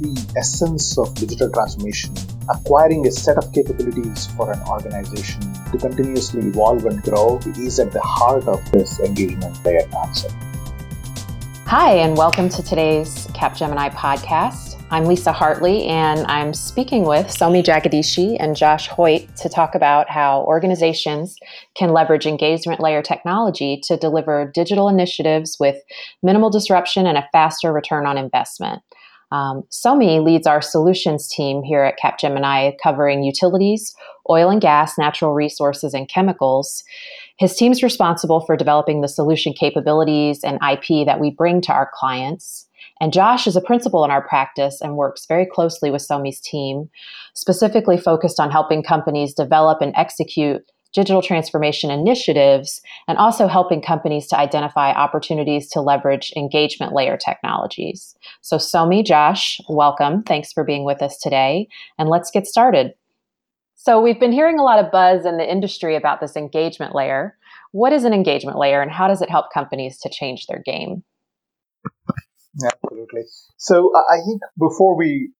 the 0.00 0.32
essence 0.34 0.96
of 0.96 1.14
digital 1.14 1.50
transformation, 1.50 2.14
acquiring 2.48 3.06
a 3.06 3.10
set 3.10 3.36
of 3.36 3.52
capabilities 3.52 4.28
for 4.28 4.50
an 4.50 4.58
organization 4.66 5.42
to 5.70 5.76
continuously 5.76 6.40
evolve 6.40 6.86
and 6.86 7.02
grow 7.02 7.38
is 7.58 7.78
at 7.78 7.92
the 7.92 8.00
heart 8.00 8.48
of 8.48 8.64
this 8.72 8.98
engagement 9.00 9.62
layer 9.62 9.86
concept. 9.92 10.34
Hi, 11.66 11.92
and 11.92 12.16
welcome 12.16 12.48
to 12.48 12.62
today's 12.62 13.26
Capgemini 13.28 13.90
podcast. 13.90 14.82
I'm 14.90 15.04
Lisa 15.04 15.32
Hartley, 15.32 15.84
and 15.84 16.26
I'm 16.28 16.54
speaking 16.54 17.04
with 17.04 17.26
Somi 17.26 17.62
Jagadishi 17.62 18.38
and 18.40 18.56
Josh 18.56 18.88
Hoyt 18.88 19.36
to 19.36 19.50
talk 19.50 19.74
about 19.74 20.08
how 20.08 20.44
organizations 20.44 21.36
can 21.76 21.92
leverage 21.92 22.26
engagement 22.26 22.80
layer 22.80 23.02
technology 23.02 23.80
to 23.84 23.98
deliver 23.98 24.50
digital 24.52 24.88
initiatives 24.88 25.58
with 25.60 25.76
minimal 26.22 26.48
disruption 26.48 27.06
and 27.06 27.18
a 27.18 27.28
faster 27.32 27.70
return 27.70 28.06
on 28.06 28.16
investment. 28.16 28.82
Um, 29.32 29.62
Somi 29.70 30.22
leads 30.22 30.46
our 30.46 30.60
solutions 30.60 31.28
team 31.28 31.62
here 31.62 31.82
at 31.82 31.98
Capgemini, 31.98 32.76
covering 32.82 33.22
utilities, 33.22 33.94
oil 34.28 34.50
and 34.50 34.60
gas, 34.60 34.98
natural 34.98 35.34
resources, 35.34 35.94
and 35.94 36.08
chemicals. 36.08 36.82
His 37.36 37.54
team's 37.54 37.82
responsible 37.82 38.40
for 38.40 38.56
developing 38.56 39.00
the 39.00 39.08
solution 39.08 39.52
capabilities 39.52 40.42
and 40.42 40.56
IP 40.56 41.06
that 41.06 41.20
we 41.20 41.30
bring 41.30 41.60
to 41.62 41.72
our 41.72 41.90
clients. 41.94 42.66
And 43.00 43.12
Josh 43.12 43.46
is 43.46 43.56
a 43.56 43.62
principal 43.62 44.04
in 44.04 44.10
our 44.10 44.26
practice 44.26 44.80
and 44.80 44.96
works 44.96 45.26
very 45.26 45.46
closely 45.46 45.90
with 45.90 46.06
Somi's 46.06 46.40
team, 46.40 46.90
specifically 47.34 47.96
focused 47.96 48.38
on 48.38 48.50
helping 48.50 48.82
companies 48.82 49.32
develop 49.32 49.80
and 49.80 49.94
execute 49.96 50.62
digital 50.92 51.22
transformation 51.22 51.90
initiatives 51.90 52.80
and 53.06 53.18
also 53.18 53.46
helping 53.46 53.80
companies 53.80 54.26
to 54.28 54.38
identify 54.38 54.90
opportunities 54.92 55.68
to 55.70 55.80
leverage 55.80 56.32
engagement 56.36 56.92
layer 56.92 57.16
technologies. 57.16 58.16
So, 58.40 58.56
Somi, 58.56 59.04
Josh, 59.04 59.60
welcome. 59.68 60.22
Thanks 60.22 60.52
for 60.52 60.64
being 60.64 60.84
with 60.84 61.02
us 61.02 61.18
today. 61.18 61.68
And 61.98 62.08
let's 62.08 62.30
get 62.30 62.46
started. 62.46 62.94
So, 63.76 64.00
we've 64.00 64.20
been 64.20 64.32
hearing 64.32 64.58
a 64.58 64.64
lot 64.64 64.84
of 64.84 64.90
buzz 64.90 65.24
in 65.24 65.36
the 65.36 65.50
industry 65.50 65.96
about 65.96 66.20
this 66.20 66.36
engagement 66.36 66.94
layer. 66.94 67.36
What 67.72 67.92
is 67.92 68.04
an 68.04 68.12
engagement 68.12 68.58
layer 68.58 68.82
and 68.82 68.90
how 68.90 69.08
does 69.08 69.22
it 69.22 69.30
help 69.30 69.46
companies 69.54 69.98
to 69.98 70.08
change 70.08 70.46
their 70.46 70.62
game? 70.64 71.04
Absolutely. 72.64 73.22
So 73.56 73.92
I 74.10 74.16
think 74.26 74.40
before 74.58 74.96
we 74.96 75.30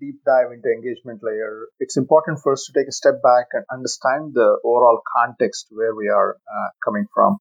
deep 0.00 0.20
dive 0.24 0.52
into 0.52 0.68
engagement 0.68 1.20
layer, 1.22 1.66
it's 1.78 1.96
important 1.96 2.40
for 2.42 2.52
us 2.52 2.64
to 2.66 2.78
take 2.78 2.88
a 2.88 2.92
step 2.92 3.22
back 3.22 3.46
and 3.52 3.64
understand 3.72 4.32
the 4.34 4.58
overall 4.64 5.00
context 5.16 5.66
where 5.70 5.94
we 5.94 6.08
are 6.08 6.36
uh, 6.36 6.68
coming 6.84 7.06
from. 7.14 7.38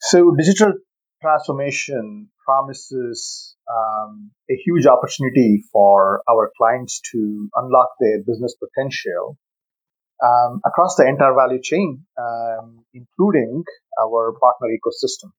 So 0.00 0.34
digital 0.36 0.74
transformation 1.22 2.28
promises 2.44 3.56
um, 3.68 4.30
a 4.50 4.54
huge 4.64 4.86
opportunity 4.86 5.64
for 5.72 6.22
our 6.30 6.52
clients 6.56 7.00
to 7.12 7.48
unlock 7.56 7.90
their 8.00 8.18
business 8.24 8.54
potential 8.54 9.36
um, 10.22 10.60
across 10.64 10.96
the 10.96 11.06
entire 11.06 11.34
value 11.34 11.60
chain, 11.62 12.04
um, 12.18 12.84
including 12.94 13.64
our 14.00 14.32
partner 14.40 14.68
ecosystem. 14.68 15.30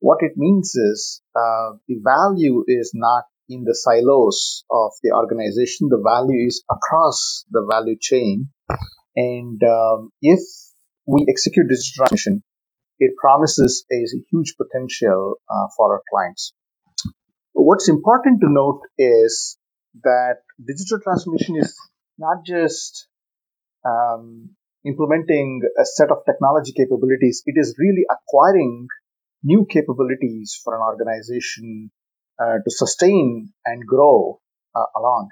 What 0.00 0.18
it 0.20 0.32
means 0.36 0.74
is 0.74 1.22
uh, 1.36 1.78
the 1.86 2.00
value 2.02 2.64
is 2.66 2.92
not 2.94 3.24
in 3.48 3.64
the 3.64 3.74
silos 3.74 4.64
of 4.70 4.92
the 5.02 5.12
organization. 5.12 5.88
The 5.88 6.02
value 6.02 6.46
is 6.46 6.62
across 6.70 7.44
the 7.50 7.66
value 7.68 7.96
chain. 8.00 8.48
And 9.16 9.60
um, 9.62 10.10
if 10.20 10.40
we 11.06 11.26
execute 11.28 11.68
digital 11.68 12.06
transformation, 12.06 12.42
it 12.98 13.12
promises 13.20 13.84
a, 13.90 14.04
huge 14.30 14.54
potential 14.56 15.36
uh, 15.50 15.66
for 15.76 15.94
our 15.94 16.02
clients. 16.10 16.54
What's 17.52 17.88
important 17.88 18.40
to 18.40 18.48
note 18.48 18.80
is 18.96 19.58
that 20.02 20.38
digital 20.64 21.00
transformation 21.02 21.56
is 21.56 21.76
not 22.18 22.44
just 22.46 23.08
um, 23.84 24.50
implementing 24.86 25.62
a 25.78 25.84
set 25.84 26.10
of 26.10 26.18
technology 26.24 26.72
capabilities, 26.72 27.42
it 27.46 27.54
is 27.58 27.74
really 27.78 28.04
acquiring 28.10 28.86
new 29.42 29.66
capabilities 29.68 30.58
for 30.62 30.76
an 30.76 30.82
organization 30.82 31.90
to 32.40 32.70
sustain 32.70 33.52
and 33.64 33.86
grow 33.86 34.40
uh, 34.74 34.86
along. 34.96 35.28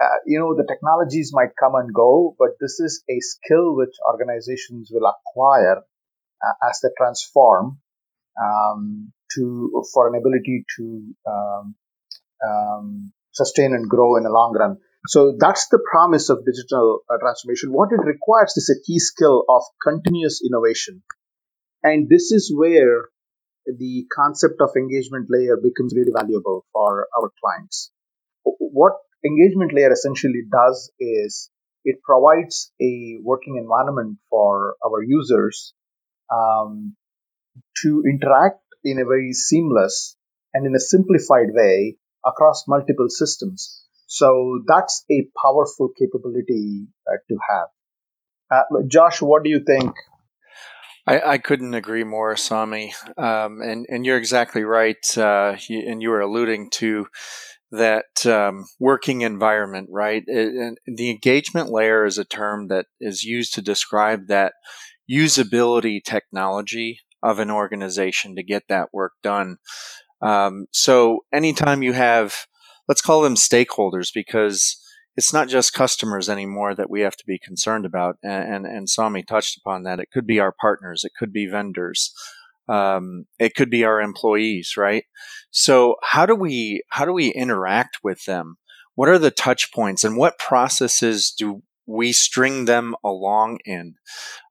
Uh, 0.00 0.06
you 0.26 0.38
know, 0.38 0.54
the 0.56 0.66
technologies 0.66 1.30
might 1.32 1.50
come 1.58 1.74
and 1.76 1.94
go, 1.94 2.34
but 2.38 2.50
this 2.60 2.80
is 2.80 3.02
a 3.08 3.18
skill 3.20 3.76
which 3.76 3.94
organizations 4.10 4.90
will 4.92 5.06
acquire 5.06 5.78
uh, 5.78 6.68
as 6.68 6.80
they 6.82 6.88
transform 6.98 7.78
um, 8.42 9.12
to 9.32 9.84
for 9.92 10.08
an 10.08 10.14
ability 10.14 10.64
to 10.76 11.14
um, 11.26 11.74
um, 12.46 13.12
sustain 13.32 13.72
and 13.72 13.88
grow 13.88 14.16
in 14.16 14.24
the 14.24 14.30
long 14.30 14.52
run. 14.58 14.78
So 15.06 15.36
that's 15.38 15.68
the 15.68 15.80
promise 15.90 16.28
of 16.30 16.44
digital 16.44 17.00
uh, 17.08 17.18
transformation. 17.20 17.72
What 17.72 17.90
it 17.92 18.04
requires 18.04 18.54
is 18.56 18.70
a 18.70 18.82
key 18.84 18.98
skill 18.98 19.44
of 19.48 19.62
continuous 19.82 20.40
innovation. 20.44 21.02
And 21.82 22.08
this 22.08 22.32
is 22.32 22.52
where 22.54 23.10
the 23.66 24.06
concept 24.14 24.60
of 24.60 24.70
engagement 24.76 25.26
layer 25.30 25.56
becomes 25.56 25.94
really 25.94 26.12
valuable 26.14 26.64
for 26.72 27.08
our 27.16 27.30
clients. 27.40 27.90
What 28.44 28.92
engagement 29.24 29.72
layer 29.74 29.92
essentially 29.92 30.42
does 30.50 30.92
is 31.00 31.50
it 31.84 31.96
provides 32.02 32.72
a 32.80 33.18
working 33.22 33.56
environment 33.56 34.18
for 34.30 34.76
our 34.84 35.02
users 35.02 35.74
um, 36.32 36.94
to 37.82 38.02
interact 38.08 38.60
in 38.84 38.98
a 38.98 39.04
very 39.04 39.32
seamless 39.32 40.16
and 40.52 40.66
in 40.66 40.74
a 40.74 40.80
simplified 40.80 41.48
way 41.52 41.96
across 42.24 42.64
multiple 42.68 43.08
systems. 43.08 43.82
So 44.06 44.62
that's 44.66 45.04
a 45.10 45.26
powerful 45.42 45.90
capability 45.98 46.86
uh, 47.08 47.16
to 47.28 47.38
have. 47.50 47.68
Uh, 48.50 48.82
Josh, 48.86 49.20
what 49.20 49.42
do 49.42 49.50
you 49.50 49.60
think 49.64 49.94
I, 51.06 51.20
I 51.20 51.38
couldn't 51.38 51.74
agree 51.74 52.04
more, 52.04 52.34
Somi. 52.34 52.92
Um, 53.18 53.60
and, 53.60 53.86
and 53.88 54.06
you're 54.06 54.16
exactly 54.16 54.64
right. 54.64 55.04
Uh, 55.16 55.56
and 55.68 56.00
you 56.02 56.10
were 56.10 56.20
alluding 56.20 56.70
to 56.74 57.06
that 57.70 58.24
um, 58.26 58.66
working 58.78 59.22
environment, 59.22 59.88
right? 59.90 60.22
It, 60.26 60.78
the 60.86 61.10
engagement 61.10 61.70
layer 61.70 62.04
is 62.04 62.18
a 62.18 62.24
term 62.24 62.68
that 62.68 62.86
is 63.00 63.24
used 63.24 63.54
to 63.54 63.62
describe 63.62 64.28
that 64.28 64.54
usability 65.10 66.02
technology 66.02 67.00
of 67.22 67.38
an 67.38 67.50
organization 67.50 68.36
to 68.36 68.42
get 68.42 68.64
that 68.68 68.88
work 68.92 69.12
done. 69.22 69.56
Um, 70.22 70.66
so 70.72 71.20
anytime 71.32 71.82
you 71.82 71.92
have, 71.92 72.46
let's 72.88 73.02
call 73.02 73.22
them 73.22 73.34
stakeholders 73.34 74.10
because 74.14 74.76
it's 75.16 75.32
not 75.32 75.48
just 75.48 75.74
customers 75.74 76.28
anymore 76.28 76.74
that 76.74 76.90
we 76.90 77.02
have 77.02 77.16
to 77.16 77.26
be 77.26 77.38
concerned 77.38 77.86
about. 77.86 78.16
And, 78.22 78.54
and, 78.54 78.66
and 78.66 78.88
Somi 78.88 79.26
touched 79.26 79.56
upon 79.56 79.84
that. 79.84 80.00
It 80.00 80.10
could 80.12 80.26
be 80.26 80.40
our 80.40 80.52
partners. 80.52 81.04
It 81.04 81.12
could 81.18 81.32
be 81.32 81.46
vendors. 81.46 82.12
Um, 82.68 83.26
it 83.38 83.54
could 83.54 83.70
be 83.70 83.84
our 83.84 84.00
employees, 84.00 84.76
right? 84.76 85.04
So 85.50 85.96
how 86.02 86.26
do 86.26 86.34
we, 86.34 86.82
how 86.88 87.04
do 87.04 87.12
we 87.12 87.28
interact 87.28 87.98
with 88.02 88.24
them? 88.24 88.56
What 88.94 89.08
are 89.08 89.18
the 89.18 89.30
touch 89.30 89.72
points 89.72 90.02
and 90.02 90.16
what 90.16 90.38
processes 90.38 91.30
do 91.36 91.62
we 91.86 92.12
string 92.12 92.64
them 92.64 92.94
along 93.04 93.58
in? 93.64 93.96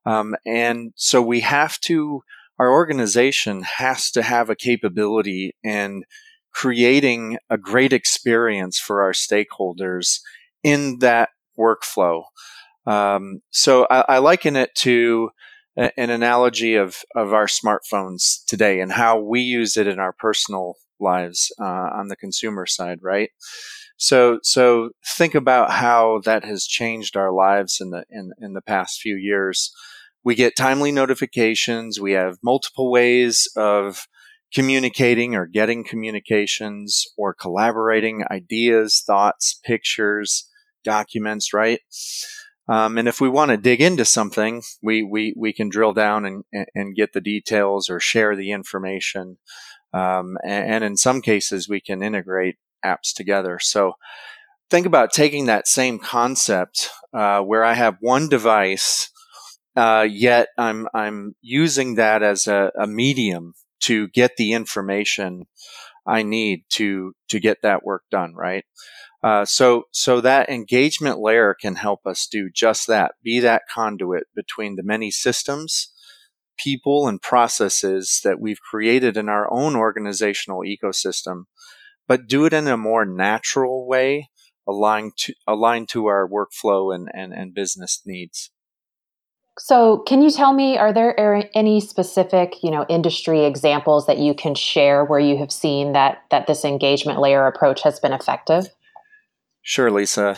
Um, 0.05 0.35
and 0.45 0.93
so 0.95 1.21
we 1.21 1.41
have 1.41 1.79
to, 1.81 2.23
our 2.59 2.71
organization 2.71 3.63
has 3.63 4.11
to 4.11 4.21
have 4.21 4.49
a 4.49 4.55
capability 4.55 5.55
in 5.63 6.03
creating 6.53 7.37
a 7.49 7.57
great 7.57 7.91
experience 7.91 8.77
for 8.79 9.01
our 9.01 9.11
stakeholders 9.11 10.19
in 10.63 10.99
that 10.99 11.29
workflow. 11.57 12.23
Um, 12.85 13.41
so 13.51 13.87
I, 13.89 14.05
I, 14.09 14.17
liken 14.17 14.55
it 14.55 14.75
to 14.79 15.29
a, 15.77 15.97
an 15.97 16.09
analogy 16.09 16.75
of, 16.75 16.97
of 17.15 17.33
our 17.33 17.47
smartphones 17.47 18.43
today 18.45 18.81
and 18.81 18.91
how 18.91 19.19
we 19.19 19.39
use 19.39 19.77
it 19.77 19.87
in 19.87 19.99
our 19.99 20.11
personal 20.11 20.75
lives 20.99 21.51
uh, 21.61 21.63
on 21.63 22.09
the 22.09 22.17
consumer 22.17 22.65
side, 22.65 22.99
right? 23.01 23.29
So, 23.95 24.39
so 24.43 24.89
think 25.15 25.33
about 25.35 25.71
how 25.71 26.21
that 26.25 26.43
has 26.43 26.65
changed 26.65 27.15
our 27.15 27.31
lives 27.31 27.79
in 27.79 27.91
the 27.91 28.03
in, 28.09 28.31
in 28.39 28.53
the 28.53 28.61
past 28.61 28.99
few 28.99 29.15
years. 29.15 29.71
We 30.25 30.35
get 30.35 30.55
timely 30.57 30.91
notifications. 30.91 32.01
We 32.01 32.13
have 32.13 32.37
multiple 32.43 32.91
ways 32.91 33.47
of 33.55 34.07
communicating 34.53 35.35
or 35.35 35.45
getting 35.45 35.83
communications 35.83 37.05
or 37.17 37.33
collaborating 37.33 38.23
ideas, 38.29 39.01
thoughts, 39.05 39.59
pictures, 39.63 40.49
documents, 40.83 41.53
right? 41.53 41.79
Um, 42.69 42.97
and 42.97 43.07
if 43.07 43.19
we 43.19 43.27
want 43.27 43.51
to 43.51 43.57
dig 43.57 43.81
into 43.81 44.05
something, 44.05 44.63
we, 44.81 45.03
we, 45.03 45.33
we 45.35 45.51
can 45.51 45.69
drill 45.69 45.93
down 45.93 46.25
and, 46.25 46.43
and 46.73 46.95
get 46.95 47.13
the 47.13 47.21
details 47.21 47.89
or 47.89 47.99
share 47.99 48.35
the 48.35 48.51
information. 48.51 49.37
Um, 49.93 50.37
and, 50.43 50.71
and, 50.71 50.83
in 50.83 50.97
some 50.97 51.21
cases, 51.21 51.69
we 51.69 51.81
can 51.81 52.01
integrate 52.01 52.55
apps 52.83 53.13
together. 53.13 53.59
So 53.61 53.93
think 54.69 54.87
about 54.87 55.11
taking 55.11 55.45
that 55.45 55.67
same 55.67 55.99
concept 55.99 56.89
uh, 57.13 57.41
where 57.41 57.63
I 57.63 57.73
have 57.73 57.97
one 57.99 58.27
device, 58.27 59.11
uh, 59.75 60.07
yet 60.09 60.47
I'm, 60.57 60.87
I'm 60.95 61.35
using 61.41 61.95
that 61.95 62.23
as 62.23 62.47
a, 62.47 62.71
a 62.79 62.87
medium 62.87 63.53
to 63.81 64.07
get 64.07 64.37
the 64.37 64.53
information 64.53 65.45
I 66.05 66.23
need 66.23 66.63
to 66.71 67.13
to 67.29 67.39
get 67.39 67.61
that 67.61 67.83
work 67.83 68.03
done, 68.11 68.33
right? 68.35 68.65
Uh, 69.23 69.45
so 69.45 69.83
so 69.91 70.19
that 70.21 70.49
engagement 70.49 71.19
layer 71.19 71.55
can 71.59 71.75
help 71.75 72.01
us 72.05 72.27
do 72.29 72.49
just 72.53 72.87
that. 72.87 73.13
Be 73.23 73.39
that 73.39 73.63
conduit 73.73 74.25
between 74.35 74.75
the 74.75 74.83
many 74.83 75.11
systems, 75.11 75.93
people, 76.57 77.07
and 77.07 77.21
processes 77.21 78.19
that 78.23 78.39
we've 78.39 78.61
created 78.61 79.15
in 79.15 79.29
our 79.29 79.51
own 79.51 79.75
organizational 79.75 80.61
ecosystem, 80.61 81.43
but 82.07 82.27
do 82.27 82.45
it 82.45 82.53
in 82.53 82.67
a 82.67 82.77
more 82.77 83.05
natural 83.05 83.87
way, 83.87 84.29
aligned 84.67 85.13
to 85.17 85.33
aligned 85.47 85.89
to 85.89 86.07
our 86.07 86.27
workflow 86.27 86.93
and, 86.93 87.09
and, 87.13 87.33
and 87.33 87.53
business 87.53 88.01
needs. 88.05 88.51
So, 89.59 89.99
can 89.99 90.23
you 90.23 90.31
tell 90.31 90.53
me, 90.53 90.77
are 90.77 90.91
there 90.91 91.47
any 91.53 91.79
specific, 91.79 92.63
you 92.63 92.71
know, 92.71 92.85
industry 92.89 93.45
examples 93.45 94.07
that 94.07 94.17
you 94.17 94.33
can 94.33 94.55
share 94.55 95.05
where 95.05 95.19
you 95.19 95.37
have 95.37 95.51
seen 95.51 95.93
that 95.93 96.23
that 96.31 96.47
this 96.47 96.65
engagement 96.65 97.19
layer 97.19 97.45
approach 97.45 97.83
has 97.83 97.99
been 97.99 98.13
effective? 98.13 98.65
Sure, 99.61 99.91
Lisa. 99.91 100.37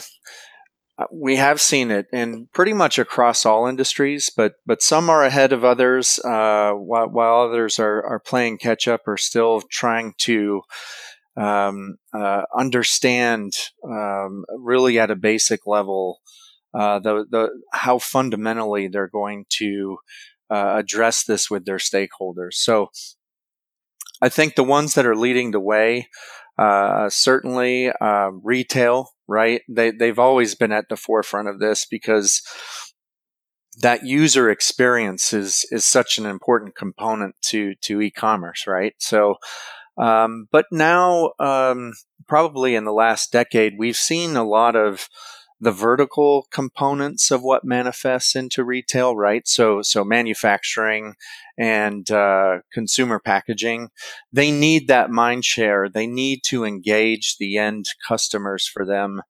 Uh, 0.97 1.05
we 1.11 1.37
have 1.37 1.59
seen 1.59 1.91
it 1.91 2.07
in 2.13 2.47
pretty 2.53 2.73
much 2.73 2.99
across 2.99 3.45
all 3.45 3.67
industries, 3.67 4.29
but 4.35 4.55
but 4.65 4.81
some 4.81 5.09
are 5.09 5.23
ahead 5.23 5.53
of 5.53 5.63
others, 5.63 6.19
uh, 6.19 6.71
while, 6.71 7.07
while 7.07 7.41
others 7.41 7.79
are, 7.79 8.05
are 8.05 8.19
playing 8.19 8.57
catch 8.57 8.87
up 8.87 9.01
or 9.07 9.15
still 9.15 9.61
trying 9.69 10.13
to 10.17 10.61
um, 11.37 11.97
uh, 12.13 12.43
understand 12.57 13.53
um, 13.83 14.45
really 14.57 14.99
at 14.99 15.11
a 15.11 15.15
basic 15.15 15.65
level 15.65 16.19
uh, 16.77 16.99
the, 16.99 17.25
the 17.29 17.49
how 17.73 17.99
fundamentally 17.99 18.87
they're 18.87 19.07
going 19.07 19.45
to 19.49 19.97
uh, 20.49 20.75
address 20.77 21.23
this 21.23 21.49
with 21.49 21.65
their 21.65 21.77
stakeholders. 21.77 22.53
So 22.53 22.89
I 24.21 24.29
think 24.29 24.55
the 24.55 24.63
ones 24.63 24.93
that 24.93 25.05
are 25.05 25.15
leading 25.15 25.51
the 25.51 25.59
way, 25.59 26.07
uh, 26.57 27.09
certainly 27.09 27.89
uh, 27.89 28.29
retail, 28.43 29.11
right? 29.27 29.61
They 29.69 29.91
they've 29.91 30.19
always 30.19 30.55
been 30.55 30.71
at 30.71 30.85
the 30.89 30.97
forefront 30.97 31.47
of 31.47 31.59
this 31.59 31.85
because 31.89 32.41
that 33.81 34.05
user 34.05 34.49
experience 34.49 35.33
is 35.33 35.65
is 35.71 35.85
such 35.85 36.17
an 36.17 36.25
important 36.25 36.75
component 36.75 37.35
to 37.49 37.75
to 37.83 38.01
e-commerce, 38.01 38.65
right? 38.67 38.93
So. 38.99 39.35
Um, 39.97 40.49
but 40.51 40.65
now, 40.73 41.31
um, 41.39 41.93
probably 42.27 42.75
in 42.75 42.83
the 42.83 42.91
last 42.91 43.31
decade, 43.31 43.75
we've 43.77 43.95
seen 43.95 44.35
a 44.35 44.43
lot 44.43 44.75
of 44.75 45.07
the 45.59 45.71
vertical 45.71 46.47
components 46.51 47.31
of 47.31 47.41
what 47.41 47.63
manifests 47.63 48.35
into 48.35 48.63
retail, 48.63 49.15
right? 49.15 49.47
So, 49.47 49.81
so 49.81 50.03
manufacturing 50.03 51.15
and 51.57 52.09
uh, 52.11 52.57
consumer 52.73 53.19
packaging, 53.19 53.89
they 54.33 54.51
need 54.51 54.87
that 54.87 55.09
mind 55.09 55.45
share. 55.45 55.87
They 55.89 56.07
need 56.07 56.41
to 56.47 56.65
engage 56.65 57.37
the 57.37 57.57
end 57.57 57.85
customers 58.07 58.67
for 58.67 58.85
them 58.85 59.21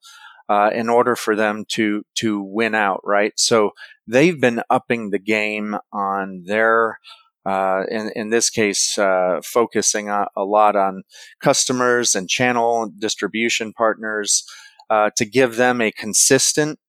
uh, 0.50 0.70
in 0.74 0.90
order 0.90 1.16
for 1.16 1.36
them 1.36 1.66
to 1.70 2.04
to 2.16 2.42
win 2.42 2.76
out, 2.76 3.02
right? 3.04 3.34
So 3.38 3.72
they've 4.08 4.40
been 4.40 4.62
upping 4.70 5.10
the 5.10 5.20
game 5.20 5.78
on 5.92 6.44
their. 6.46 7.00
Uh, 7.48 7.84
in, 7.92 8.12
in 8.16 8.30
this 8.32 8.50
case, 8.50 8.98
uh, 8.98 9.40
focusing 9.44 10.10
a, 10.10 10.26
a 10.36 10.44
lot 10.44 10.76
on 10.76 11.04
customers 11.40 12.16
and 12.16 12.28
channel 12.28 12.92
distribution 12.98 13.72
partners, 13.72 14.44
uh, 14.90 15.10
to 15.18 15.26
give 15.26 15.56
them 15.56 15.82
a 15.82 15.92
consistent, 15.92 16.80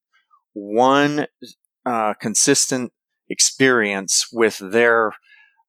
one 0.52 1.26
uh, 1.84 2.14
consistent 2.14 2.92
experience 3.28 4.26
with 4.32 4.58
their 4.58 5.12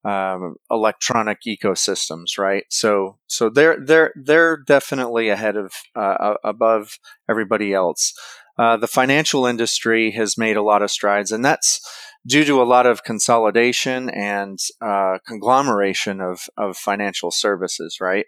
um, 0.06 0.56
electronic 0.72 1.40
ecosystems, 1.48 2.38
right? 2.38 2.64
So, 2.70 3.18
so 3.28 3.50
they're 3.50 3.78
they're 3.84 4.14
they're 4.16 4.58
definitely 4.58 5.30
ahead 5.30 5.58
of 5.58 5.74
uh, 5.96 6.36
above 6.44 6.98
everybody 7.30 7.74
else. 7.74 8.14
Uh, 8.58 8.78
the 8.78 8.88
financial 8.88 9.46
industry 9.46 10.12
has 10.12 10.38
made 10.38 10.58
a 10.58 10.64
lot 10.64 10.82
of 10.82 10.92
strides, 10.92 11.32
and 11.32 11.44
that's 11.44 11.82
due 12.26 12.44
to 12.46 12.62
a 12.62 12.64
lot 12.66 12.86
of 12.86 13.04
consolidation 13.04 14.10
and 14.10 14.60
uh, 14.82 15.18
conglomeration 15.28 16.22
of 16.22 16.42
of 16.58 16.78
financial 16.78 17.32
services, 17.32 17.98
right? 18.00 18.26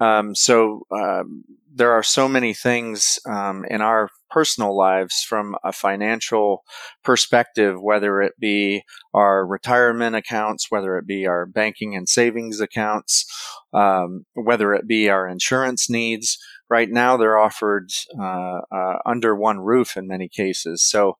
Um, 0.00 0.34
so 0.34 0.82
um, 0.90 1.44
there 1.74 1.92
are 1.92 2.02
so 2.02 2.28
many 2.28 2.54
things 2.54 3.18
um, 3.26 3.64
in 3.68 3.80
our 3.80 4.08
personal 4.30 4.76
lives 4.76 5.22
from 5.22 5.56
a 5.62 5.72
financial 5.72 6.64
perspective, 7.04 7.80
whether 7.80 8.20
it 8.20 8.32
be 8.38 8.82
our 9.14 9.46
retirement 9.46 10.16
accounts, 10.16 10.70
whether 10.70 10.98
it 10.98 11.06
be 11.06 11.26
our 11.26 11.46
banking 11.46 11.94
and 11.94 12.08
savings 12.08 12.60
accounts, 12.60 13.24
um, 13.72 14.24
whether 14.34 14.74
it 14.74 14.86
be 14.86 15.08
our 15.08 15.28
insurance 15.28 15.88
needs. 15.88 16.38
Right 16.68 16.90
now, 16.90 17.16
they're 17.16 17.38
offered 17.38 17.90
uh, 18.18 18.60
uh, 18.72 18.98
under 19.06 19.36
one 19.36 19.60
roof 19.60 19.96
in 19.96 20.08
many 20.08 20.28
cases. 20.28 20.82
So 20.82 21.16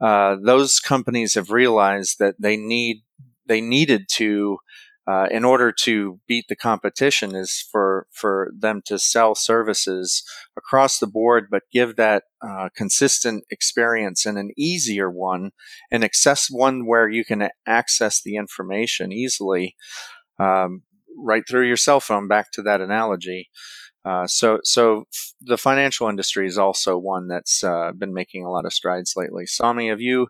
uh, 0.00 0.36
those 0.42 0.78
companies 0.80 1.34
have 1.34 1.50
realized 1.50 2.18
that 2.18 2.36
they 2.38 2.56
need 2.56 3.02
they 3.46 3.60
needed 3.60 4.06
to 4.14 4.58
uh, 5.06 5.28
in 5.30 5.44
order 5.44 5.70
to 5.70 6.20
beat 6.26 6.46
the 6.48 6.56
competition 6.56 7.34
is 7.34 7.64
for 7.70 8.06
for 8.12 8.50
them 8.56 8.82
to 8.84 8.98
sell 8.98 9.34
services 9.34 10.24
across 10.56 10.98
the 10.98 11.06
board, 11.06 11.46
but 11.50 11.62
give 11.72 11.96
that 11.96 12.24
uh, 12.46 12.68
consistent 12.76 13.44
experience 13.50 14.26
and 14.26 14.36
an 14.36 14.50
easier 14.56 15.10
one, 15.10 15.52
an 15.90 16.02
access 16.02 16.48
one 16.50 16.86
where 16.86 17.08
you 17.08 17.24
can 17.24 17.48
access 17.66 18.20
the 18.20 18.36
information 18.36 19.12
easily 19.12 19.76
um, 20.40 20.82
right 21.16 21.44
through 21.48 21.66
your 21.66 21.76
cell 21.76 22.00
phone. 22.00 22.26
Back 22.26 22.50
to 22.52 22.62
that 22.62 22.80
analogy. 22.80 23.48
Uh, 24.04 24.26
so, 24.26 24.60
so 24.62 25.04
the 25.40 25.58
financial 25.58 26.08
industry 26.08 26.46
is 26.46 26.58
also 26.58 26.96
one 26.96 27.26
that's 27.26 27.64
uh, 27.64 27.90
been 27.90 28.14
making 28.14 28.44
a 28.44 28.50
lot 28.50 28.64
of 28.64 28.72
strides 28.72 29.14
lately. 29.16 29.46
Sami, 29.46 29.88
have 29.88 30.00
you 30.00 30.28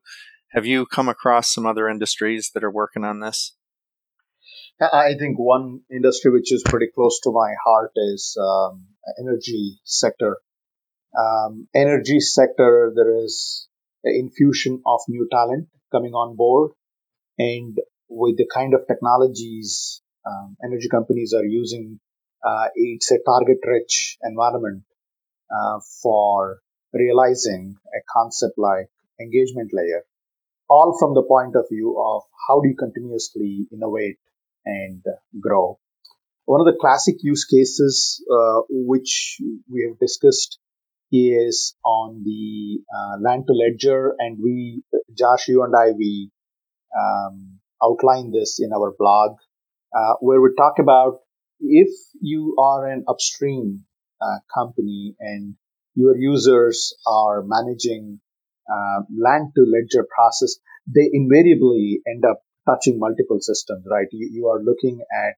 have 0.53 0.65
you 0.65 0.87
come 0.87 1.09
across 1.09 1.53
some 1.53 1.67
other 1.67 1.87
industries 1.89 2.51
that 2.55 2.65
are 2.65 2.71
working 2.71 3.05
on 3.05 3.21
this? 3.21 3.55
I 4.81 5.15
think 5.19 5.39
one 5.39 5.81
industry 5.91 6.31
which 6.33 6.53
is 6.53 6.63
pretty 6.63 6.89
close 6.95 7.21
to 7.21 7.31
my 7.31 7.55
heart 7.65 7.93
is 7.97 8.37
um, 8.39 8.85
energy 9.19 9.81
sector. 9.85 10.37
Um, 11.19 11.67
energy 11.75 12.21
sector, 12.21 12.93
there 12.95 13.25
is 13.25 13.69
infusion 14.05 14.83
of 14.85 15.01
new 15.09 15.27
talent 15.33 15.69
coming 15.91 16.13
on 16.13 16.37
board, 16.37 16.73
and 17.39 17.79
with 18.11 18.37
the 18.37 18.47
kind 18.53 18.75
of 18.75 18.87
technologies 18.87 20.03
um, 20.27 20.57
energy 20.63 20.89
companies 20.91 21.33
are 21.35 21.45
using, 21.45 21.99
uh, 22.45 22.69
it's 22.75 23.11
a 23.13 23.19
target-rich 23.25 24.19
environment 24.23 24.83
uh, 25.51 25.81
for 26.03 26.61
realizing 26.93 27.77
a 27.95 28.01
concept 28.13 28.59
like 28.59 28.91
engagement 29.19 29.71
layer, 29.73 30.05
all 30.69 30.97
from 30.99 31.15
the 31.15 31.23
point 31.23 31.57
of 31.57 31.65
view 31.71 31.97
of 31.99 32.23
how 32.47 32.61
do 32.61 32.69
you 32.69 32.77
continuously 32.77 33.67
innovate 33.73 34.19
and 34.67 35.03
grow. 35.41 35.79
One 36.47 36.61
of 36.61 36.67
the 36.67 36.79
classic 36.81 37.17
use 37.23 37.45
cases 37.45 38.25
uh, 38.33 38.63
which 38.71 39.41
we 39.71 39.87
have 39.89 39.99
discussed 39.99 40.59
is 41.13 41.77
on 41.85 42.23
the 42.25 42.81
uh, 42.95 43.19
land 43.21 43.45
to 43.49 43.53
ledger, 43.55 44.15
and 44.19 44.39
we, 44.43 44.83
Josh, 45.17 45.49
you 45.49 45.63
and 45.65 45.75
I, 45.77 45.93
we 45.93 46.31
um, 46.99 47.59
outline 47.83 48.33
this 48.33 48.59
in 48.61 48.73
our 48.73 48.95
blog, 48.99 49.37
uh, 49.97 50.15
where 50.21 50.41
we 50.41 50.51
talk 50.57 50.79
about 50.79 51.21
if 51.61 51.91
you 52.21 52.57
are 52.59 52.87
an 52.87 53.05
upstream 53.09 53.85
uh, 54.21 54.39
company 54.55 55.17
and 55.21 55.57
your 55.95 56.17
users 56.17 56.95
are 57.07 57.43
managing 57.47 58.21
uh, 58.73 59.03
land 59.17 59.53
to 59.57 59.63
ledger 59.63 60.07
process, 60.15 60.57
they 60.87 61.09
invariably 61.13 62.01
end 62.07 62.25
up 62.25 62.43
touching 62.67 62.99
multiple 62.99 63.41
systems, 63.41 63.85
right? 63.91 64.09
You, 64.13 64.29
you 64.33 64.49
are 64.49 64.63
looking 64.63 65.01
at 65.01 65.35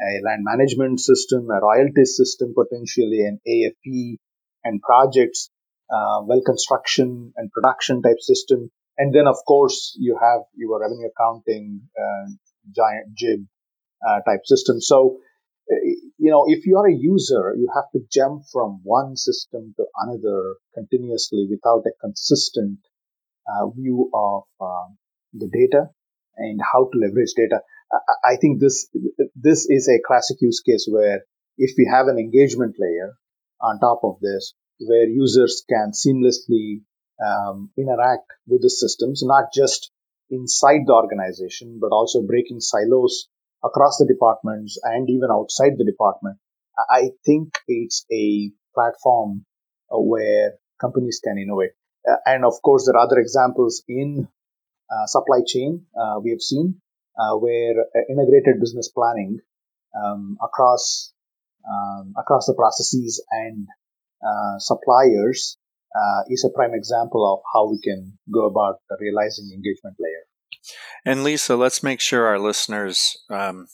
a 0.00 0.24
land 0.24 0.42
management 0.44 1.00
system, 1.00 1.48
a 1.50 1.60
royalty 1.60 2.04
system, 2.04 2.54
potentially 2.54 3.20
an 3.26 3.40
AFE 3.46 4.18
and 4.64 4.80
projects, 4.80 5.50
uh, 5.92 6.22
well 6.24 6.40
construction 6.44 7.32
and 7.36 7.50
production 7.52 8.02
type 8.02 8.20
system. 8.20 8.70
And 8.96 9.14
then, 9.14 9.26
of 9.26 9.36
course, 9.46 9.96
you 9.98 10.18
have 10.20 10.40
your 10.54 10.80
revenue 10.80 11.08
accounting, 11.08 11.82
uh, 11.98 12.30
giant 12.74 13.16
JIB 13.16 13.46
uh, 14.06 14.20
type 14.28 14.40
system. 14.44 14.80
So, 14.80 15.18
uh, 15.70 15.76
you 16.18 16.30
know, 16.30 16.44
if 16.48 16.66
you 16.66 16.78
are 16.78 16.86
a 16.86 16.94
user, 16.94 17.54
you 17.56 17.68
have 17.74 17.90
to 17.92 18.00
jump 18.12 18.44
from 18.52 18.80
one 18.82 19.16
system 19.16 19.74
to 19.76 19.84
another 20.02 20.56
continuously 20.74 21.46
without 21.50 21.84
a 21.86 21.92
consistent 22.00 22.78
uh, 23.46 23.68
view 23.68 24.10
of 24.14 24.42
um, 24.60 24.98
the 25.32 25.48
data 25.48 25.90
and 26.40 26.60
how 26.60 26.88
to 26.90 26.98
leverage 26.98 27.34
data. 27.36 27.60
I 28.24 28.36
think 28.40 28.60
this 28.60 28.88
this 29.34 29.66
is 29.68 29.88
a 29.88 30.02
classic 30.06 30.38
use 30.40 30.60
case 30.60 30.86
where 30.88 31.24
if 31.58 31.72
we 31.76 31.90
have 31.92 32.06
an 32.06 32.18
engagement 32.18 32.76
layer 32.78 33.14
on 33.60 33.80
top 33.80 34.00
of 34.04 34.20
this, 34.20 34.54
where 34.78 35.08
users 35.08 35.62
can 35.68 35.92
seamlessly 35.92 36.82
um, 37.24 37.70
interact 37.76 38.26
with 38.46 38.62
the 38.62 38.70
systems, 38.70 39.22
not 39.24 39.52
just 39.54 39.90
inside 40.30 40.86
the 40.86 40.94
organization, 40.94 41.78
but 41.80 41.92
also 41.92 42.22
breaking 42.22 42.60
silos 42.60 43.28
across 43.64 43.98
the 43.98 44.06
departments 44.06 44.78
and 44.82 45.10
even 45.10 45.28
outside 45.30 45.72
the 45.76 45.84
department. 45.84 46.38
I 46.88 47.10
think 47.26 47.52
it's 47.68 48.06
a 48.10 48.50
platform 48.74 49.44
uh, 49.92 49.98
where 49.98 50.54
companies 50.80 51.20
can 51.22 51.36
innovate. 51.38 51.72
Uh, 52.08 52.16
and 52.24 52.44
of 52.44 52.54
course, 52.62 52.86
there 52.86 52.96
are 52.96 53.04
other 53.04 53.18
examples 53.18 53.82
in 53.86 54.28
supply 55.06 55.40
chain 55.46 55.86
uh, 56.00 56.18
we 56.22 56.30
have 56.30 56.40
seen 56.40 56.80
uh, 57.18 57.36
where 57.36 57.74
integrated 58.08 58.60
business 58.60 58.88
planning 58.88 59.38
um, 59.94 60.36
across 60.42 61.12
um, 61.68 62.14
across 62.18 62.46
the 62.46 62.54
processes 62.54 63.22
and 63.30 63.66
suppliers 64.58 65.58
is 66.28 66.44
a 66.44 66.54
prime 66.54 66.74
example 66.74 67.22
of 67.32 67.40
how 67.52 67.70
we 67.70 67.80
can 67.80 68.18
go 68.32 68.46
about 68.46 68.76
realizing 69.00 69.50
engagement 69.52 69.96
layer. 69.98 70.24
And 71.04 71.24
Lisa, 71.24 71.56
let's 71.56 71.82
make 71.82 72.00
sure 72.00 72.26
our 72.26 72.38
listeners 72.38 73.16
um, 73.30 73.66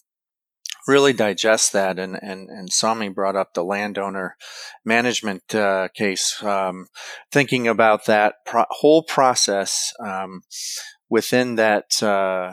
really 0.87 1.13
digest 1.13 1.73
that. 1.73 1.99
And, 1.99 2.19
and, 2.23 2.49
and 2.49 2.73
Sami 2.73 3.09
brought 3.09 3.37
up 3.37 3.55
the 3.55 3.65
landowner 3.65 4.37
management 4.85 5.55
uh, 5.55 5.89
case, 5.95 6.43
um, 6.43 6.87
thinking 7.33 7.67
about 7.67 8.07
that 8.07 8.37
pro- 8.45 8.67
whole 8.71 9.03
process. 9.03 9.93
Um, 10.01 10.43
within 11.09 11.55
that 11.57 12.03
uh, 12.03 12.53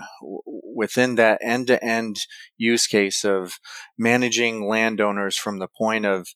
within 0.76 1.16
that 1.16 1.40
end 1.42 1.68
to 1.68 1.84
end 1.84 2.18
use 2.58 2.88
case 2.88 3.24
of 3.24 3.54
managing 3.98 4.68
landowners 4.68 5.38
from 5.38 5.60
the 5.60 5.68
point 5.68 6.06
of 6.06 6.28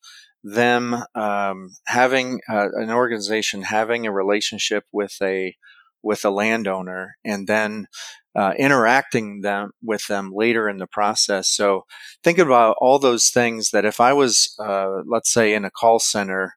them 0.43 1.03
um, 1.15 1.69
having 1.87 2.39
uh, 2.49 2.69
an 2.73 2.89
organization 2.89 3.63
having 3.63 4.05
a 4.05 4.11
relationship 4.11 4.83
with 4.91 5.15
a 5.21 5.55
with 6.03 6.23
a 6.23 6.29
landowner 6.29 7.17
and 7.25 7.47
then 7.47 7.87
uh, 8.35 8.53
interacting 8.57 9.41
them 9.41 9.71
with 9.83 10.05
them 10.07 10.31
later 10.33 10.69
in 10.69 10.77
the 10.77 10.87
process. 10.87 11.49
So 11.49 11.85
think 12.23 12.37
about 12.37 12.77
all 12.79 12.99
those 12.99 13.29
things 13.29 13.71
that 13.71 13.83
if 13.83 13.99
I 13.99 14.13
was, 14.13 14.55
uh, 14.59 15.01
let's 15.07 15.33
say, 15.33 15.53
in 15.53 15.65
a 15.65 15.71
call 15.71 15.97
center 15.97 16.53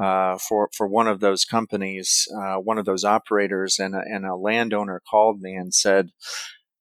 uh, 0.00 0.38
for 0.38 0.70
for 0.76 0.86
one 0.88 1.08
of 1.08 1.20
those 1.20 1.44
companies, 1.44 2.26
uh, 2.36 2.56
one 2.56 2.78
of 2.78 2.84
those 2.84 3.04
operators, 3.04 3.78
and 3.78 3.94
a, 3.94 4.02
and 4.06 4.26
a 4.26 4.36
landowner 4.36 5.00
called 5.08 5.40
me 5.40 5.54
and 5.54 5.74
said, 5.74 6.10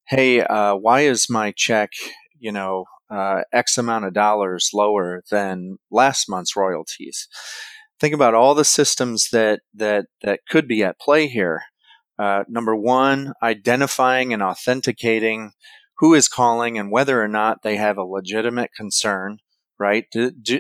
"Hey, 0.07 0.41
uh, 0.41 0.75
why 0.75 1.01
is 1.01 1.29
my 1.29 1.53
check, 1.55 1.91
you 2.39 2.51
know, 2.51 2.85
uh, 3.09 3.41
X 3.53 3.77
amount 3.77 4.05
of 4.05 4.13
dollars 4.13 4.71
lower 4.73 5.23
than 5.31 5.77
last 5.91 6.29
month's 6.29 6.55
royalties?" 6.55 7.27
Think 7.99 8.13
about 8.15 8.33
all 8.35 8.55
the 8.55 8.65
systems 8.65 9.29
that 9.31 9.61
that 9.73 10.07
that 10.23 10.41
could 10.49 10.67
be 10.67 10.83
at 10.83 10.99
play 10.99 11.27
here. 11.27 11.63
Uh, 12.19 12.43
number 12.47 12.75
one, 12.75 13.33
identifying 13.41 14.33
and 14.33 14.43
authenticating 14.43 15.51
who 15.97 16.13
is 16.13 16.27
calling 16.27 16.77
and 16.77 16.91
whether 16.91 17.21
or 17.21 17.27
not 17.27 17.63
they 17.63 17.77
have 17.77 17.97
a 17.97 18.03
legitimate 18.03 18.71
concern, 18.75 19.37
right? 19.79 20.05
Do, 20.11 20.31
do, 20.31 20.59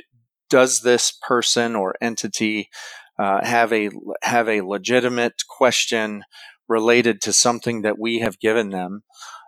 does 0.53 0.81
this 0.81 1.11
person 1.11 1.75
or 1.75 1.95
entity 1.99 2.69
uh, 3.17 3.43
have 3.43 3.73
a 3.73 3.89
have 4.21 4.47
a 4.47 4.61
legitimate 4.61 5.33
question 5.49 6.23
related 6.69 7.21
to 7.21 7.33
something 7.33 7.81
that 7.81 7.97
we 7.97 8.19
have 8.19 8.39
given 8.39 8.69
them? 8.69 9.01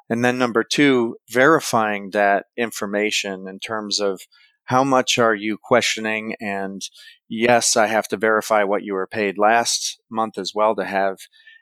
And 0.10 0.26
then 0.26 0.40
number 0.40 0.64
two, 0.64 1.18
verifying 1.30 2.10
that 2.14 2.48
information 2.58 3.48
in 3.48 3.60
terms 3.60 4.00
of 4.00 4.22
how 4.64 4.84
much 4.84 5.20
are 5.20 5.36
you 5.36 5.60
questioning? 5.64 6.36
And 6.42 6.82
yes, 7.30 7.78
I 7.78 7.86
have 7.86 8.08
to 8.08 8.18
verify 8.18 8.64
what 8.64 8.82
you 8.82 8.96
were 8.96 9.06
paid 9.06 9.38
last 9.38 10.02
month 10.10 10.40
as 10.40 10.54
well 10.56 10.76
to 10.76 10.86
have 10.86 11.18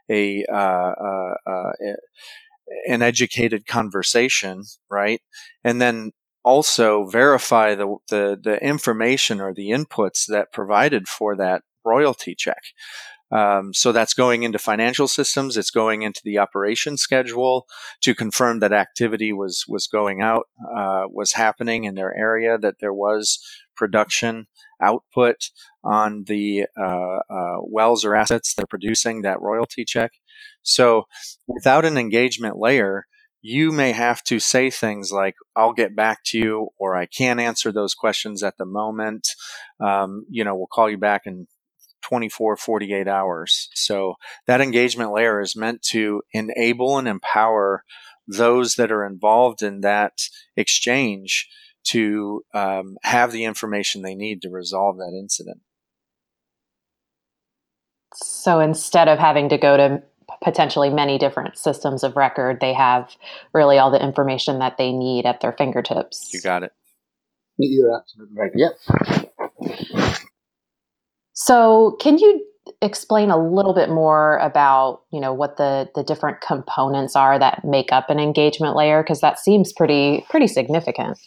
a, 0.10 0.46
uh, 0.50 0.94
uh, 1.10 1.34
uh, 1.46 1.72
an 2.88 3.02
educated 3.02 3.68
conversation, 3.68 4.64
right? 4.90 5.20
And 5.66 5.82
then 5.82 6.12
also 6.44 7.06
verify 7.06 7.76
the, 7.76 7.96
the, 8.10 8.40
the 8.42 8.64
information 8.64 9.40
or 9.40 9.54
the 9.54 9.70
inputs 9.70 10.26
that 10.28 10.52
provided 10.52 11.08
for 11.08 11.36
that 11.36 11.64
royalty 11.86 12.36
check. 12.36 12.62
Um, 13.32 13.74
so 13.74 13.92
that's 13.92 14.14
going 14.14 14.44
into 14.44 14.60
financial 14.60 15.08
systems. 15.08 15.58
It's 15.58 15.72
going 15.72 16.04
into 16.04 16.22
the 16.24 16.38
operation 16.38 16.98
schedule 16.98 17.66
to 18.02 18.14
confirm 18.14 18.60
that 18.60 18.72
activity 18.72 19.34
was 19.34 19.66
was 19.68 19.88
going 19.88 20.22
out, 20.22 20.48
uh, 20.78 21.06
was 21.10 21.34
happening 21.34 21.86
in 21.86 21.96
their 21.96 22.16
area, 22.16 22.60
that 22.60 22.76
there 22.80 22.94
was 22.94 23.40
production 23.76 24.46
output 24.80 25.50
on 25.84 26.26
the 26.28 26.68
uh, 26.80 27.20
uh, 27.28 27.58
wells 27.62 28.06
or 28.06 28.16
assets 28.16 28.54
that 28.54 28.66
are 28.66 28.68
producing 28.68 29.24
that 29.24 29.42
royalty 29.42 29.84
check. 29.84 30.12
So 30.62 31.06
without 31.48 31.86
an 31.86 31.98
engagement 31.98 32.58
layer, 32.58 33.08
you 33.46 33.74
may 33.74 33.92
have 33.92 34.24
to 34.24 34.40
say 34.40 34.70
things 34.70 35.12
like, 35.12 35.36
I'll 35.54 35.74
get 35.74 35.98
back 35.98 36.24
to 36.28 36.38
you, 36.40 36.70
or 36.80 36.96
I 36.96 37.06
can't 37.06 37.42
answer 37.42 37.74
those 37.74 37.94
questions 37.94 38.42
at 38.42 38.58
the 38.58 38.66
moment. 38.66 39.28
Um, 39.82 40.26
you 40.30 40.46
know, 40.46 40.56
we'll 40.56 40.68
call 40.68 40.90
you 40.90 40.98
back 40.98 41.24
in 41.26 41.48
24, 42.04 42.56
48 42.56 43.08
hours. 43.08 43.70
So 43.76 44.16
that 44.48 44.62
engagement 44.62 45.12
layer 45.12 45.42
is 45.42 45.58
meant 45.58 45.82
to 45.90 46.22
enable 46.32 46.98
and 46.98 47.08
empower 47.08 47.84
those 48.26 48.76
that 48.76 48.94
are 48.94 49.06
involved 49.06 49.62
in 49.62 49.82
that 49.82 50.14
exchange 50.56 51.50
to 51.88 52.44
um, 52.54 52.96
have 53.04 53.34
the 53.34 53.44
information 53.44 54.02
they 54.02 54.16
need 54.16 54.42
to 54.44 54.50
resolve 54.50 54.98
that 54.98 55.14
incident. 55.20 55.60
So 58.16 58.62
instead 58.62 59.10
of 59.10 59.20
having 59.20 59.50
to 59.50 59.58
go 59.58 59.76
to 59.76 60.04
potentially 60.44 60.90
many 60.90 61.18
different 61.18 61.58
systems 61.58 62.04
of 62.04 62.16
record, 62.16 62.60
they 62.60 62.74
have 62.74 63.16
really 63.54 63.78
all 63.78 63.92
the 63.92 64.04
information 64.04 64.60
that 64.60 64.78
they 64.78 64.92
need 64.92 65.26
at 65.26 65.42
their 65.42 65.52
fingertips. 65.52 66.30
You 66.34 66.42
got 66.42 66.64
it. 66.64 66.72
You're 67.58 67.96
absolutely 67.96 68.36
right. 68.36 68.52
Yeah. 68.56 68.70
So, 71.34 71.98
can 72.00 72.18
you 72.18 72.46
explain 72.82 73.30
a 73.30 73.38
little 73.38 73.74
bit 73.74 73.90
more 73.90 74.38
about 74.38 75.02
you 75.12 75.20
know 75.20 75.34
what 75.34 75.58
the 75.58 75.90
the 75.96 76.04
different 76.04 76.40
components 76.40 77.16
are 77.16 77.38
that 77.38 77.66
make 77.66 77.92
up 77.92 78.10
an 78.10 78.20
engagement 78.20 78.76
layer 78.76 79.04
because 79.04 79.20
that 79.20 79.38
seems 79.38 79.74
pretty 79.74 80.26
pretty 80.30 80.48
significant 80.48 81.18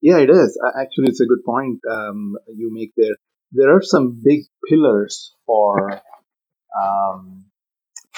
yeah, 0.00 0.18
it 0.18 0.30
is. 0.30 0.58
Actually, 0.80 1.08
it's 1.08 1.20
a 1.20 1.26
good 1.26 1.44
point 1.44 1.80
um, 1.90 2.36
you 2.46 2.72
make 2.72 2.92
there. 2.96 3.16
There 3.52 3.74
are 3.74 3.82
some 3.82 4.20
big 4.22 4.42
pillars 4.68 5.34
for 5.46 6.00
um, 6.80 7.46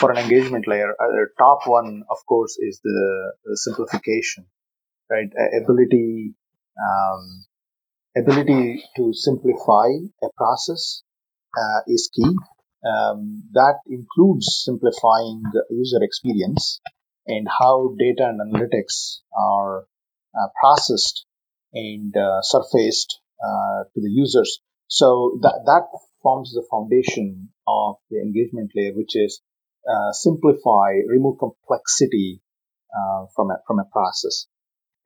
for 0.01 0.11
an 0.11 0.19
engagement 0.19 0.67
layer. 0.67 0.91
Uh, 0.93 1.13
the 1.13 1.27
top 1.39 1.61
one, 1.67 2.03
of 2.11 2.17
course, 2.27 2.57
is 2.59 2.81
the, 2.83 3.33
the 3.45 3.57
simplification, 3.57 4.47
right? 5.11 5.29
ability 5.63 6.35
um, 6.81 7.45
ability 8.17 8.83
to 8.97 9.13
simplify 9.13 9.87
a 10.23 10.29
process 10.37 11.03
uh, 11.57 11.81
is 11.87 12.11
key. 12.15 12.35
Um, 12.83 13.43
that 13.53 13.81
includes 13.87 14.63
simplifying 14.65 15.43
user 15.71 16.03
experience 16.03 16.81
and 17.27 17.47
how 17.47 17.95
data 17.99 18.31
and 18.31 18.41
analytics 18.41 19.19
are 19.37 19.85
uh, 20.35 20.49
processed 20.59 21.27
and 21.75 22.17
uh, 22.17 22.41
surfaced 22.41 23.21
uh, 23.45 23.85
to 23.93 24.01
the 24.01 24.11
users. 24.11 24.61
So 24.89 25.39
that, 25.43 25.61
that 25.67 25.83
forms 26.23 26.53
the 26.53 26.67
foundation 26.71 27.51
of 27.69 27.97
the 28.11 28.19
engagement 28.19 28.73
layer, 28.75 28.93
which 28.95 29.15
is 29.15 29.41
uh, 29.89 30.13
simplify, 30.13 30.93
remove 31.07 31.39
complexity 31.39 32.43
uh, 32.95 33.27
from 33.35 33.51
a 33.51 33.59
from 33.67 33.79
a 33.79 33.85
process. 33.85 34.47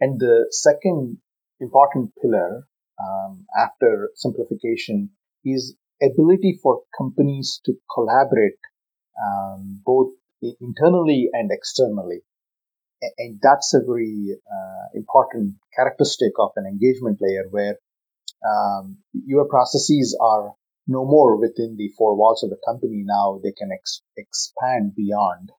And 0.00 0.18
the 0.18 0.46
second 0.50 1.18
important 1.60 2.12
pillar 2.20 2.66
um, 3.02 3.46
after 3.56 4.10
simplification 4.14 5.10
is 5.44 5.76
ability 6.02 6.58
for 6.62 6.82
companies 6.96 7.60
to 7.64 7.74
collaborate 7.92 8.58
um, 9.22 9.80
both 9.84 10.12
internally 10.60 11.30
and 11.32 11.50
externally 11.52 12.22
and 13.18 13.38
that's 13.42 13.74
a 13.74 13.80
very 13.80 14.36
uh, 14.46 14.86
important 14.94 15.54
characteristic 15.76 16.32
of 16.38 16.50
an 16.56 16.66
engagement 16.66 17.18
layer 17.20 17.44
where 17.50 17.78
um, 18.46 18.98
your 19.12 19.46
processes 19.46 20.16
are 20.20 20.54
no 20.86 21.04
more 21.04 21.40
within 21.40 21.76
the 21.76 21.90
four 21.96 22.16
walls 22.16 22.42
of 22.42 22.50
the 22.50 22.58
company. 22.66 23.04
Now 23.06 23.40
they 23.42 23.52
can 23.52 23.70
ex- 23.72 24.02
expand 24.16 24.94
beyond 24.94 25.50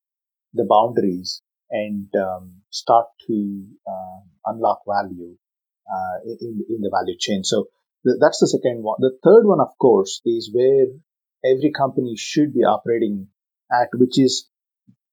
the 0.54 0.66
boundaries 0.70 1.42
and 1.70 2.08
um, 2.16 2.62
start 2.70 3.08
to 3.28 3.66
uh, 3.88 4.20
unlock 4.46 4.82
value 4.88 5.36
uh, 5.92 6.18
in, 6.24 6.62
in 6.70 6.82
the 6.82 6.92
value 6.94 7.18
chain. 7.20 7.44
So 7.44 7.66
th- 8.06 8.18
that's 8.20 8.40
the 8.40 8.48
second 8.48 8.84
one. 8.84 8.98
The 9.00 9.18
third 9.24 9.46
one, 9.46 9.60
of 9.60 9.78
course, 9.80 10.22
is 10.26 10.52
where 10.54 10.88
every 11.44 11.72
company 11.72 12.16
should 12.18 12.54
be 12.54 12.64
operating 12.64 13.28
at, 13.72 13.90
which 13.94 14.20
is 14.20 14.48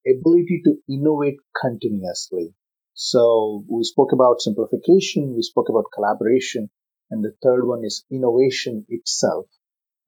ability 0.06 0.62
to 0.64 0.76
innovate 0.88 1.38
continuously. 1.60 2.54
So 2.94 3.64
we 3.68 3.84
spoke 3.84 4.12
about 4.12 4.40
simplification, 4.40 5.34
we 5.34 5.42
spoke 5.42 5.68
about 5.68 5.86
collaboration, 5.94 6.70
and 7.10 7.24
the 7.24 7.34
third 7.42 7.66
one 7.66 7.84
is 7.84 8.04
innovation 8.10 8.84
itself, 8.88 9.46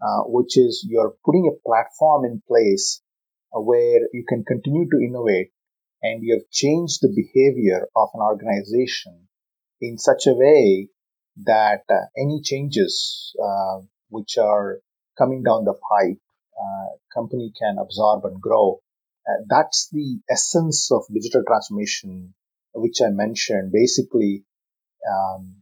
uh, 0.00 0.22
which 0.26 0.56
is 0.56 0.86
you're 0.88 1.14
putting 1.24 1.48
a 1.48 1.68
platform 1.68 2.24
in 2.24 2.42
place 2.46 3.02
uh, 3.54 3.60
where 3.60 4.00
you 4.12 4.24
can 4.28 4.44
continue 4.44 4.88
to 4.90 5.04
innovate 5.04 5.50
and 6.02 6.22
you 6.22 6.34
have 6.34 6.50
changed 6.50 6.98
the 7.00 7.08
behavior 7.08 7.88
of 7.96 8.08
an 8.14 8.20
organization 8.20 9.26
in 9.80 9.98
such 9.98 10.26
a 10.26 10.34
way 10.34 10.88
that 11.44 11.82
uh, 11.90 12.06
any 12.16 12.40
changes 12.42 13.34
uh, 13.42 13.80
which 14.10 14.38
are 14.38 14.80
coming 15.18 15.42
down 15.42 15.64
the 15.64 15.74
pipe, 15.74 16.20
uh, 16.60 16.88
company 17.12 17.52
can 17.58 17.76
absorb 17.80 18.24
and 18.24 18.40
grow. 18.40 18.80
Uh, 19.26 19.42
that's 19.48 19.88
the 19.92 20.18
essence 20.30 20.90
of 20.92 21.02
digital 21.12 21.42
transformation, 21.46 22.34
which 22.74 23.00
I 23.00 23.10
mentioned. 23.10 23.72
Basically, 23.72 24.44
um, 25.10 25.56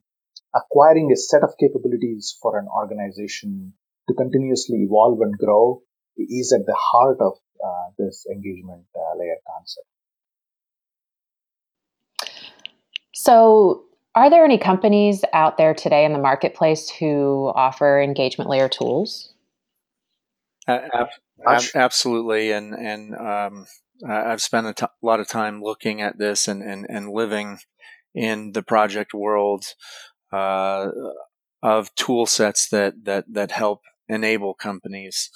acquiring 0.54 1.10
a 1.12 1.16
set 1.16 1.42
of 1.42 1.54
capabilities 1.58 2.36
for 2.40 2.58
an 2.58 2.66
organization 2.68 3.74
to 4.08 4.14
continuously 4.14 4.78
evolve 4.82 5.20
and 5.20 5.36
grow 5.38 5.82
is 6.16 6.52
at 6.52 6.66
the 6.66 6.76
heart 6.78 7.18
of 7.20 7.34
uh, 7.64 7.90
this 7.98 8.26
engagement 8.30 8.84
uh, 8.94 9.18
layer 9.18 9.36
concept. 9.46 9.86
So, 13.14 13.84
are 14.14 14.28
there 14.28 14.44
any 14.44 14.58
companies 14.58 15.24
out 15.32 15.56
there 15.56 15.74
today 15.74 16.04
in 16.04 16.12
the 16.12 16.18
marketplace 16.18 16.90
who 16.90 17.52
offer 17.54 18.00
engagement 18.00 18.50
layer 18.50 18.68
tools? 18.68 19.32
Uh, 20.68 20.80
ab- 21.46 21.62
absolutely, 21.74 22.52
and 22.52 22.74
and 22.74 23.14
um, 23.14 23.66
I've 24.08 24.42
spent 24.42 24.66
a 24.66 24.74
t- 24.74 24.86
lot 25.02 25.20
of 25.20 25.28
time 25.28 25.62
looking 25.62 26.00
at 26.00 26.18
this 26.18 26.48
and, 26.48 26.62
and, 26.62 26.86
and 26.88 27.10
living 27.10 27.58
in 28.14 28.52
the 28.52 28.62
project 28.62 29.14
world 29.14 29.64
uh, 30.32 30.88
of 31.62 31.94
tool 31.94 32.26
sets 32.26 32.68
that 32.70 33.04
that 33.04 33.24
that 33.32 33.50
help 33.50 33.82
enable 34.12 34.54
companies. 34.54 35.30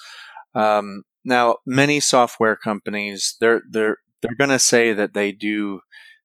Um, 0.54 1.02
now, 1.24 1.56
many 1.66 2.00
software 2.00 2.56
companies 2.56 3.36
they're 3.40 3.62
they're 3.70 3.98
they're 4.22 4.36
going 4.36 4.50
to 4.50 4.58
say 4.58 4.92
that 4.92 5.14
they 5.14 5.32
do 5.32 5.80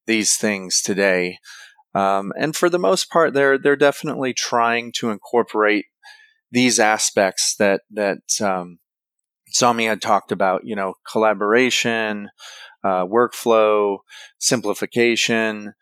these 0.07 0.35
things 0.35 0.81
today, 0.81 1.37
um, 1.93 2.31
and 2.37 2.55
for 2.55 2.69
the 2.69 2.79
most 2.79 3.09
part, 3.09 3.33
they're 3.33 3.57
they're 3.57 3.75
definitely 3.75 4.33
trying 4.33 4.91
to 4.97 5.09
incorporate 5.09 5.85
these 6.51 6.79
aspects 6.79 7.55
that 7.57 7.81
that 7.91 8.19
um, 8.41 8.79
had 9.59 10.01
talked 10.01 10.31
about. 10.31 10.61
You 10.63 10.75
know, 10.75 10.93
collaboration, 11.09 12.29
uh, 12.83 13.05
workflow, 13.05 13.99
simplification, 14.39 15.73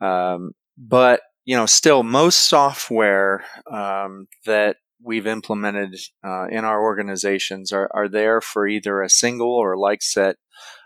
um, 0.00 0.52
but 0.76 1.20
you 1.44 1.56
know, 1.56 1.66
still 1.66 2.02
most 2.02 2.48
software 2.48 3.44
um, 3.72 4.28
that 4.44 4.76
we've 5.02 5.26
implemented 5.26 5.96
uh, 6.24 6.46
in 6.48 6.64
our 6.64 6.82
organizations 6.82 7.72
are, 7.72 7.90
are 7.94 8.08
there 8.08 8.40
for 8.40 8.66
either 8.66 9.00
a 9.00 9.08
single 9.08 9.52
or 9.52 9.76
like 9.76 10.02
set 10.02 10.36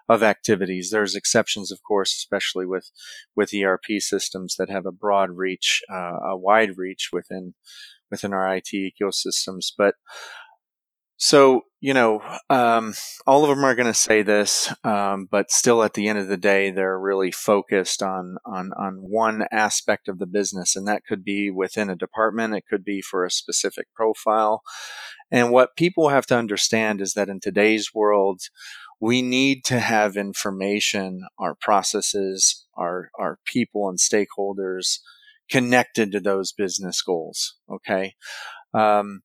of 0.09 0.23
activities. 0.23 0.91
There's 0.91 1.15
exceptions, 1.15 1.73
of 1.73 1.83
course, 1.83 2.13
especially 2.15 2.67
with 2.67 2.91
with 3.35 3.55
ERP 3.55 4.01
systems 4.01 4.57
that 4.59 4.71
have 4.71 4.87
a 4.87 4.93
broad 4.93 5.31
reach, 5.31 5.83
uh, 5.91 6.19
a 6.31 6.37
wide 6.37 6.77
reach 6.77 7.11
within 7.13 7.55
within 8.11 8.33
our 8.33 8.55
IT 8.55 8.69
ecosystems. 8.75 9.73
But 9.77 9.95
so, 11.25 11.61
you 11.79 11.95
know, 11.95 12.21
um, 12.51 12.95
all 13.29 13.45
of 13.45 13.49
them 13.49 13.65
are 13.65 13.77
going 13.77 13.87
to 13.87 13.95
say 13.95 14.23
this, 14.23 14.75
um, 14.83 15.29
but 15.31 15.53
still 15.53 15.85
at 15.85 15.95
the 15.95 16.09
end 16.09 16.19
of 16.19 16.27
the 16.27 16.37
day, 16.37 16.73
they're 16.73 16.99
really 16.99 17.31
focused 17.31 18.03
on, 18.03 18.39
on, 18.45 18.73
on 18.77 18.97
one 18.97 19.45
aspect 19.53 20.09
of 20.09 20.19
the 20.19 20.27
business. 20.27 20.75
And 20.75 20.89
that 20.89 21.05
could 21.09 21.23
be 21.23 21.49
within 21.49 21.89
a 21.89 21.95
department. 21.95 22.57
It 22.57 22.65
could 22.69 22.85
be 22.85 23.01
for 23.01 23.25
a 23.25 23.31
specific 23.31 23.87
profile. 23.95 24.63
And 25.31 25.53
what 25.53 25.77
people 25.77 26.09
have 26.09 26.27
to 26.27 26.37
understand 26.37 27.01
is 27.01 27.13
that 27.13 27.29
in 27.29 27.39
today's 27.39 27.95
world, 27.95 28.41
we 29.01 29.23
need 29.23 29.65
to 29.67 29.79
have 29.79 30.17
information, 30.17 31.29
our 31.39 31.55
processes, 31.55 32.67
our, 32.77 33.11
our 33.17 33.39
people 33.45 33.89
and 33.89 34.01
stakeholders 34.01 34.99
connected 35.49 36.11
to 36.11 36.19
those 36.19 36.51
business 36.51 37.01
goals. 37.01 37.55
Okay. 37.71 38.15
Um, 38.75 39.23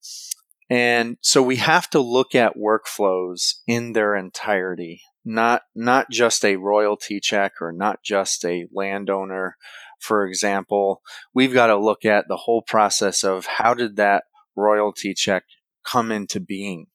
and 0.69 1.17
so 1.21 1.41
we 1.41 1.57
have 1.57 1.89
to 1.91 1.99
look 1.99 2.35
at 2.35 2.57
workflows 2.57 3.55
in 3.67 3.93
their 3.93 4.15
entirety, 4.15 5.01
not, 5.23 5.61
not 5.73 6.09
just 6.11 6.43
a 6.43 6.57
royalty 6.57 7.19
check 7.19 7.53
or 7.61 7.71
not 7.71 8.03
just 8.03 8.43
a 8.43 8.67
landowner. 8.73 9.55
For 9.99 10.25
example, 10.25 11.01
we've 11.33 11.53
got 11.53 11.67
to 11.67 11.77
look 11.77 12.03
at 12.05 12.27
the 12.27 12.35
whole 12.35 12.61
process 12.61 13.23
of 13.23 13.45
how 13.45 13.73
did 13.73 13.95
that 13.95 14.25
royalty 14.55 15.13
check 15.13 15.43
come 15.85 16.11
into 16.11 16.39
being, 16.39 16.87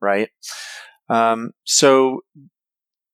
right? 0.00 0.30
Um, 1.10 1.52
so, 1.64 2.20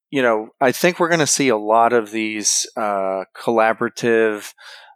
you 0.09 0.21
know, 0.21 0.49
I 0.61 0.71
think 0.71 0.99
we're 0.99 1.09
going 1.09 1.19
to 1.19 1.27
see 1.27 1.49
a 1.49 1.57
lot 1.57 1.91
of 1.91 2.11
these 2.11 2.67
uh, 2.77 3.25
collaborative 3.35 4.53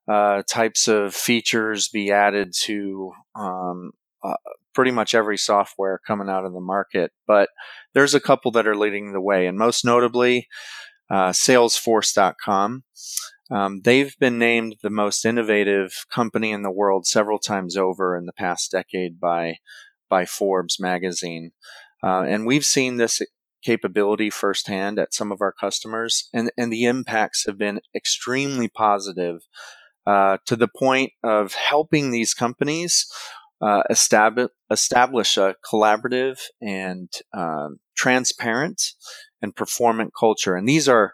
uh, 0.07 0.43
types 0.47 0.87
of 0.87 1.13
features 1.13 1.89
be 1.89 2.11
added 2.11 2.53
to 2.61 3.11
um, 3.35 3.91
uh, 4.23 4.35
pretty 4.73 4.91
much 4.91 5.13
every 5.13 5.37
software 5.37 5.99
coming 6.05 6.29
out 6.29 6.45
of 6.45 6.53
the 6.53 6.59
market, 6.59 7.11
but 7.27 7.49
there's 7.93 8.13
a 8.13 8.19
couple 8.19 8.51
that 8.51 8.67
are 8.67 8.75
leading 8.75 9.11
the 9.11 9.21
way, 9.21 9.47
and 9.47 9.57
most 9.57 9.83
notably, 9.83 10.47
uh, 11.09 11.29
Salesforce.com. 11.29 12.83
Um, 13.51 13.81
they've 13.83 14.15
been 14.19 14.37
named 14.37 14.75
the 14.83 14.91
most 14.91 15.25
innovative 15.25 16.05
company 16.11 16.51
in 16.51 16.61
the 16.61 16.71
world 16.71 17.07
several 17.07 17.39
times 17.39 17.75
over 17.75 18.15
in 18.15 18.25
the 18.25 18.33
past 18.33 18.71
decade 18.71 19.19
by 19.19 19.55
by 20.07 20.25
Forbes 20.25 20.79
magazine, 20.79 21.51
uh, 22.03 22.21
and 22.21 22.45
we've 22.45 22.65
seen 22.65 22.97
this 22.97 23.21
capability 23.63 24.29
firsthand 24.29 24.97
at 24.97 25.13
some 25.13 25.31
of 25.31 25.41
our 25.41 25.51
customers, 25.51 26.29
and 26.33 26.51
and 26.57 26.71
the 26.71 26.85
impacts 26.85 27.45
have 27.45 27.57
been 27.57 27.81
extremely 27.95 28.67
positive. 28.67 29.41
Uh, 30.07 30.37
to 30.45 30.55
the 30.55 30.67
point 30.67 31.11
of 31.23 31.53
helping 31.53 32.09
these 32.09 32.33
companies 32.33 33.05
uh, 33.61 33.83
establish, 33.89 34.49
establish 34.71 35.37
a 35.37 35.55
collaborative 35.69 36.39
and 36.61 37.11
um, 37.33 37.79
transparent 37.95 38.81
and 39.41 39.55
performant 39.55 40.11
culture. 40.17 40.55
And 40.55 40.67
these 40.67 40.87
are 40.87 41.13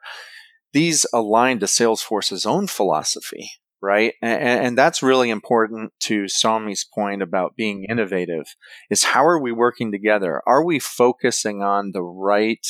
these 0.73 1.05
align 1.13 1.59
to 1.59 1.67
Salesforce's 1.67 2.45
own 2.45 2.67
philosophy, 2.67 3.49
right? 3.81 4.13
And, 4.21 4.65
and, 4.65 4.77
that's 4.77 5.01
really 5.01 5.29
important 5.29 5.93
to 6.01 6.27
Sami's 6.27 6.83
point 6.83 7.21
about 7.21 7.55
being 7.55 7.85
innovative. 7.89 8.55
Is 8.89 9.03
how 9.03 9.25
are 9.25 9.41
we 9.41 9.53
working 9.53 9.91
together? 9.91 10.41
Are 10.45 10.65
we 10.65 10.79
focusing 10.79 11.61
on 11.61 11.91
the 11.93 12.03
right 12.03 12.67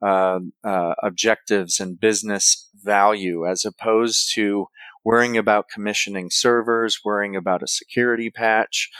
uh, 0.00 0.38
uh, 0.64 0.94
objectives 1.02 1.78
and 1.78 2.00
business 2.00 2.70
value 2.82 3.46
as 3.46 3.64
opposed 3.64 4.32
to 4.34 4.66
worrying 5.06 5.36
about 5.36 5.68
commissioning 5.72 6.28
servers, 6.32 6.98
worrying 7.04 7.36
about 7.36 7.62
a 7.62 7.68
security 7.68 8.28
patch. 8.28 8.90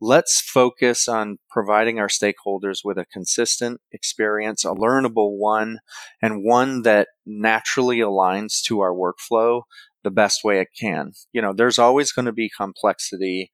Let's 0.00 0.40
focus 0.40 1.08
on 1.08 1.38
providing 1.50 1.98
our 1.98 2.06
stakeholders 2.06 2.82
with 2.84 2.98
a 2.98 3.04
consistent 3.12 3.80
experience, 3.90 4.64
a 4.64 4.68
learnable 4.68 5.36
one, 5.36 5.80
and 6.22 6.44
one 6.44 6.82
that 6.82 7.08
naturally 7.26 7.98
aligns 7.98 8.62
to 8.66 8.78
our 8.78 8.92
workflow 8.92 9.62
the 10.04 10.12
best 10.12 10.44
way 10.44 10.60
it 10.60 10.68
can. 10.80 11.10
You 11.32 11.42
know, 11.42 11.52
there's 11.52 11.80
always 11.80 12.12
going 12.12 12.26
to 12.26 12.32
be 12.32 12.48
complexity 12.56 13.50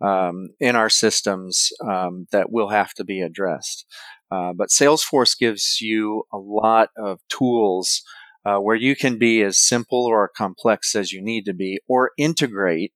um, 0.00 0.48
in 0.58 0.74
our 0.74 0.90
systems 0.90 1.68
um, 1.88 2.26
that 2.32 2.50
will 2.50 2.70
have 2.70 2.94
to 2.94 3.04
be 3.04 3.20
addressed. 3.20 3.86
Uh, 4.28 4.52
but 4.56 4.70
Salesforce 4.70 5.38
gives 5.38 5.80
you 5.80 6.24
a 6.32 6.36
lot 6.36 6.88
of 6.98 7.20
tools 7.28 8.02
uh, 8.44 8.58
where 8.58 8.76
you 8.76 8.94
can 8.94 9.18
be 9.18 9.42
as 9.42 9.58
simple 9.58 10.04
or 10.04 10.28
complex 10.28 10.94
as 10.94 11.12
you 11.12 11.22
need 11.22 11.44
to 11.44 11.54
be, 11.54 11.78
or 11.88 12.12
integrate 12.18 12.92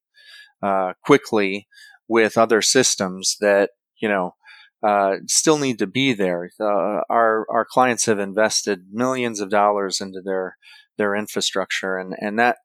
uh, 0.62 0.92
quickly 1.04 1.66
with 2.06 2.38
other 2.38 2.62
systems 2.62 3.36
that 3.40 3.70
you 4.00 4.08
know 4.08 4.34
uh, 4.82 5.16
still 5.26 5.58
need 5.58 5.78
to 5.78 5.86
be 5.86 6.12
there. 6.12 6.50
Uh, 6.60 7.00
our 7.10 7.46
our 7.50 7.66
clients 7.68 8.06
have 8.06 8.18
invested 8.18 8.86
millions 8.92 9.40
of 9.40 9.50
dollars 9.50 10.00
into 10.00 10.20
their 10.24 10.56
their 10.96 11.14
infrastructure, 11.14 11.96
and 11.98 12.14
and 12.20 12.38
that 12.38 12.58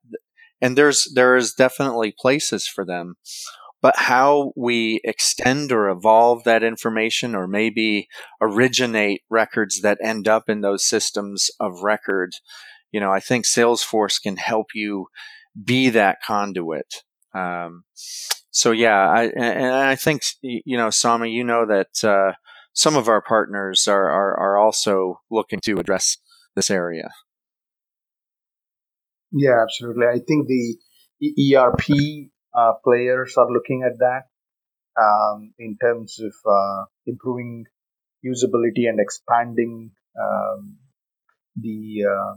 and 0.60 0.78
there's 0.78 1.10
there 1.14 1.36
is 1.36 1.52
definitely 1.52 2.14
places 2.18 2.66
for 2.66 2.84
them. 2.84 3.16
But 3.82 3.94
how 3.98 4.52
we 4.56 5.02
extend 5.04 5.70
or 5.70 5.90
evolve 5.90 6.44
that 6.44 6.62
information, 6.62 7.34
or 7.34 7.46
maybe 7.46 8.08
originate 8.40 9.22
records 9.28 9.82
that 9.82 9.98
end 10.02 10.26
up 10.26 10.48
in 10.48 10.62
those 10.62 10.88
systems 10.88 11.50
of 11.60 11.82
record, 11.82 12.30
you 12.94 13.00
know, 13.00 13.10
I 13.10 13.18
think 13.18 13.44
Salesforce 13.44 14.22
can 14.22 14.36
help 14.36 14.68
you 14.72 15.08
be 15.60 15.90
that 15.90 16.18
conduit. 16.24 17.02
Um, 17.34 17.82
so 18.52 18.70
yeah, 18.70 19.10
I, 19.10 19.24
and 19.24 19.74
I 19.74 19.96
think 19.96 20.22
you 20.42 20.76
know, 20.76 20.90
Sami, 20.90 21.32
you 21.32 21.42
know 21.42 21.66
that 21.66 22.04
uh, 22.04 22.34
some 22.72 22.96
of 22.96 23.08
our 23.08 23.20
partners 23.20 23.88
are, 23.88 24.08
are 24.08 24.38
are 24.38 24.58
also 24.58 25.20
looking 25.28 25.58
to 25.64 25.80
address 25.80 26.18
this 26.54 26.70
area. 26.70 27.10
Yeah, 29.32 29.60
absolutely. 29.60 30.06
I 30.06 30.20
think 30.24 30.46
the 30.46 31.56
ERP 31.56 32.30
uh, 32.56 32.74
players 32.84 33.34
are 33.36 33.50
looking 33.50 33.82
at 33.82 33.98
that 33.98 34.22
um, 35.02 35.52
in 35.58 35.76
terms 35.82 36.20
of 36.20 36.32
uh, 36.48 36.84
improving 37.08 37.64
usability 38.24 38.88
and 38.88 39.00
expanding 39.00 39.90
um, 40.16 40.76
the 41.56 42.04
uh, 42.08 42.34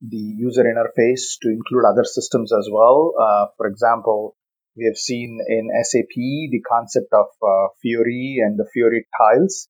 the 0.00 0.16
user 0.16 0.64
interface 0.64 1.38
to 1.42 1.48
include 1.48 1.84
other 1.84 2.04
systems 2.04 2.52
as 2.52 2.68
well. 2.72 3.14
Uh, 3.20 3.46
for 3.56 3.66
example, 3.66 4.36
We 4.78 4.84
have 4.86 4.96
seen 4.96 5.40
in 5.48 5.70
SAP 5.82 6.14
the 6.14 6.60
concept 6.60 7.12
of 7.12 7.26
uh, 7.42 7.68
Fiori 7.82 8.38
and 8.44 8.56
the 8.56 8.66
Fiori 8.72 9.06
tiles. 9.18 9.68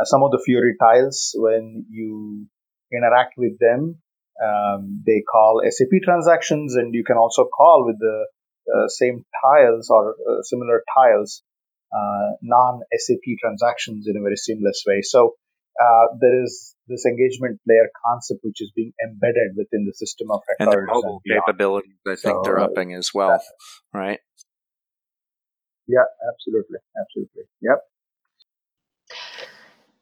Uh, 0.00 0.04
some 0.04 0.22
of 0.22 0.30
the 0.30 0.42
Fiori 0.44 0.76
tiles, 0.80 1.34
when 1.36 1.84
you 1.90 2.46
interact 2.90 3.34
with 3.36 3.58
them, 3.58 4.00
um, 4.42 5.02
they 5.04 5.22
call 5.30 5.60
SAP 5.68 6.00
transactions, 6.02 6.74
and 6.74 6.94
you 6.94 7.04
can 7.04 7.18
also 7.18 7.44
call 7.44 7.84
with 7.86 7.98
the 7.98 8.26
uh, 8.74 8.88
same 8.88 9.24
tiles 9.44 9.90
or 9.90 10.16
uh, 10.28 10.42
similar 10.42 10.82
tiles 10.96 11.42
uh, 11.92 12.36
non-SAP 12.42 13.36
transactions 13.40 14.06
in 14.08 14.16
a 14.16 14.22
very 14.22 14.36
seamless 14.36 14.84
way. 14.86 15.02
So 15.02 15.34
there 16.20 16.42
is 16.44 16.75
this 16.88 17.04
engagement 17.04 17.60
layer 17.66 17.88
concept 18.06 18.40
which 18.42 18.60
is 18.60 18.72
being 18.74 18.92
embedded 19.04 19.56
within 19.56 19.84
the 19.86 19.92
system 19.94 20.28
of 20.30 20.40
records. 20.48 20.58
And 20.60 20.72
their 20.72 20.86
mobile 20.86 21.20
and 21.24 21.40
capabilities, 21.40 21.96
I 22.06 22.10
think 22.10 22.20
so, 22.20 22.42
they're 22.44 22.60
upping 22.60 22.94
as 22.94 23.10
well, 23.14 23.40
right? 23.92 24.20
Yeah, 25.88 26.04
absolutely, 26.28 26.78
absolutely. 27.00 27.44
Yep. 27.62 27.78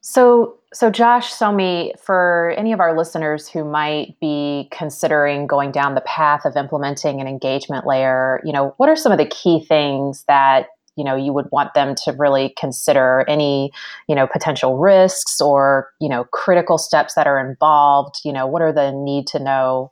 So, 0.00 0.58
so 0.72 0.90
Josh, 0.90 1.32
Somi, 1.32 1.98
for 1.98 2.54
any 2.58 2.72
of 2.72 2.80
our 2.80 2.96
listeners 2.96 3.48
who 3.48 3.64
might 3.64 4.16
be 4.20 4.68
considering 4.70 5.46
going 5.46 5.72
down 5.72 5.94
the 5.94 6.02
path 6.02 6.44
of 6.44 6.56
implementing 6.56 7.20
an 7.20 7.26
engagement 7.26 7.86
layer, 7.86 8.40
you 8.44 8.52
know, 8.52 8.74
what 8.76 8.88
are 8.88 8.96
some 8.96 9.12
of 9.12 9.18
the 9.18 9.26
key 9.26 9.64
things 9.66 10.24
that 10.28 10.66
you 10.96 11.04
know 11.04 11.16
you 11.16 11.32
would 11.32 11.48
want 11.50 11.74
them 11.74 11.94
to 12.04 12.12
really 12.12 12.54
consider 12.58 13.24
any 13.28 13.72
you 14.08 14.14
know 14.14 14.26
potential 14.26 14.78
risks 14.78 15.40
or 15.40 15.88
you 16.00 16.08
know 16.08 16.24
critical 16.32 16.78
steps 16.78 17.14
that 17.14 17.26
are 17.26 17.38
involved 17.38 18.20
you 18.24 18.32
know 18.32 18.46
what 18.46 18.62
are 18.62 18.72
the 18.72 18.92
need 18.92 19.26
to 19.26 19.38
know 19.38 19.90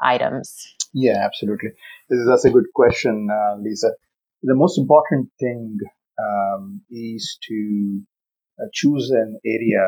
items? 0.00 0.74
Yeah 0.92 1.22
absolutely. 1.24 1.70
That's 2.08 2.44
a 2.44 2.50
good 2.50 2.66
question 2.74 3.28
uh, 3.30 3.56
lisa. 3.60 3.92
The 4.42 4.54
most 4.54 4.78
important 4.78 5.30
thing 5.38 5.78
um, 6.18 6.80
is 6.90 7.38
to 7.48 8.02
uh, 8.60 8.66
choose 8.72 9.10
an 9.10 9.38
area 9.44 9.86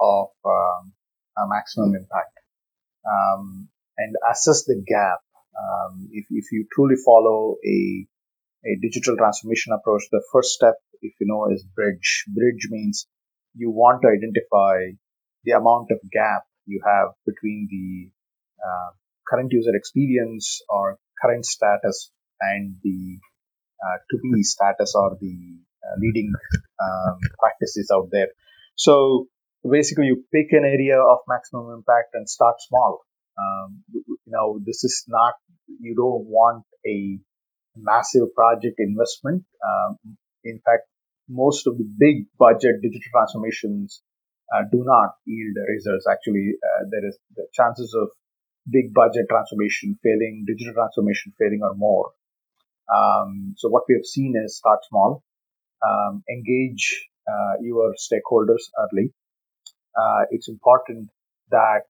of 0.00 0.28
um, 0.44 0.92
maximum 1.48 1.94
impact 1.94 2.38
um, 3.08 3.68
and 3.96 4.14
assess 4.30 4.64
the 4.64 4.82
gap. 4.86 5.20
Um, 5.58 6.08
if, 6.12 6.26
if 6.30 6.46
you 6.50 6.66
truly 6.72 6.96
follow 7.04 7.56
a 7.64 8.06
a 8.64 8.78
digital 8.80 9.16
transformation 9.16 9.72
approach, 9.72 10.02
the 10.10 10.22
first 10.32 10.50
step, 10.50 10.74
if 11.00 11.12
you 11.20 11.26
know, 11.26 11.52
is 11.52 11.64
bridge. 11.74 12.24
Bridge 12.28 12.68
means 12.70 13.06
you 13.54 13.70
want 13.70 14.02
to 14.02 14.08
identify 14.08 14.96
the 15.44 15.52
amount 15.52 15.90
of 15.90 15.98
gap 16.10 16.44
you 16.66 16.80
have 16.86 17.08
between 17.26 17.68
the 17.70 18.10
uh, 18.64 18.90
current 19.28 19.52
user 19.52 19.74
experience 19.74 20.60
or 20.68 20.98
current 21.20 21.44
status 21.44 22.10
and 22.40 22.76
the 22.82 23.18
uh, 23.84 23.98
to 24.10 24.18
be 24.22 24.42
status 24.42 24.94
or 24.94 25.16
the 25.20 25.58
uh, 25.82 25.96
leading 25.98 26.32
um, 26.82 27.18
practices 27.40 27.90
out 27.92 28.08
there. 28.12 28.28
So 28.76 29.26
basically, 29.68 30.06
you 30.06 30.24
pick 30.32 30.52
an 30.52 30.64
area 30.64 31.00
of 31.00 31.18
maximum 31.28 31.72
impact 31.74 32.14
and 32.14 32.28
start 32.28 32.56
small. 32.60 33.00
Um, 33.38 33.82
you 33.90 34.18
know, 34.26 34.60
this 34.64 34.84
is 34.84 35.04
not 35.08 35.34
you 35.80 35.94
don't 35.96 36.26
want 36.26 36.64
a 36.86 37.18
massive 37.76 38.34
project 38.34 38.76
investment. 38.78 39.44
Um, 39.62 40.16
in 40.44 40.60
fact, 40.64 40.88
most 41.28 41.66
of 41.66 41.78
the 41.78 41.84
big 41.84 42.26
budget 42.38 42.82
digital 42.82 43.10
transformations 43.12 44.02
uh, 44.52 44.62
do 44.70 44.82
not 44.84 45.14
yield 45.24 45.56
results. 45.68 46.06
Actually, 46.10 46.54
uh, 46.60 46.84
there 46.90 47.06
is 47.08 47.18
the 47.36 47.46
chances 47.52 47.94
of 47.94 48.08
big 48.70 48.92
budget 48.92 49.26
transformation 49.28 49.98
failing, 50.02 50.44
digital 50.46 50.74
transformation 50.74 51.32
failing, 51.38 51.60
or 51.62 51.74
more. 51.74 52.10
Um, 52.92 53.54
so 53.56 53.68
what 53.68 53.84
we 53.88 53.94
have 53.94 54.04
seen 54.04 54.34
is 54.36 54.56
start 54.58 54.80
small, 54.88 55.22
um, 55.86 56.22
engage 56.28 57.08
uh, 57.26 57.54
your 57.62 57.94
stakeholders 57.94 58.68
early. 58.78 59.12
Uh, 59.96 60.24
it's 60.30 60.48
important 60.48 61.08
that 61.50 61.84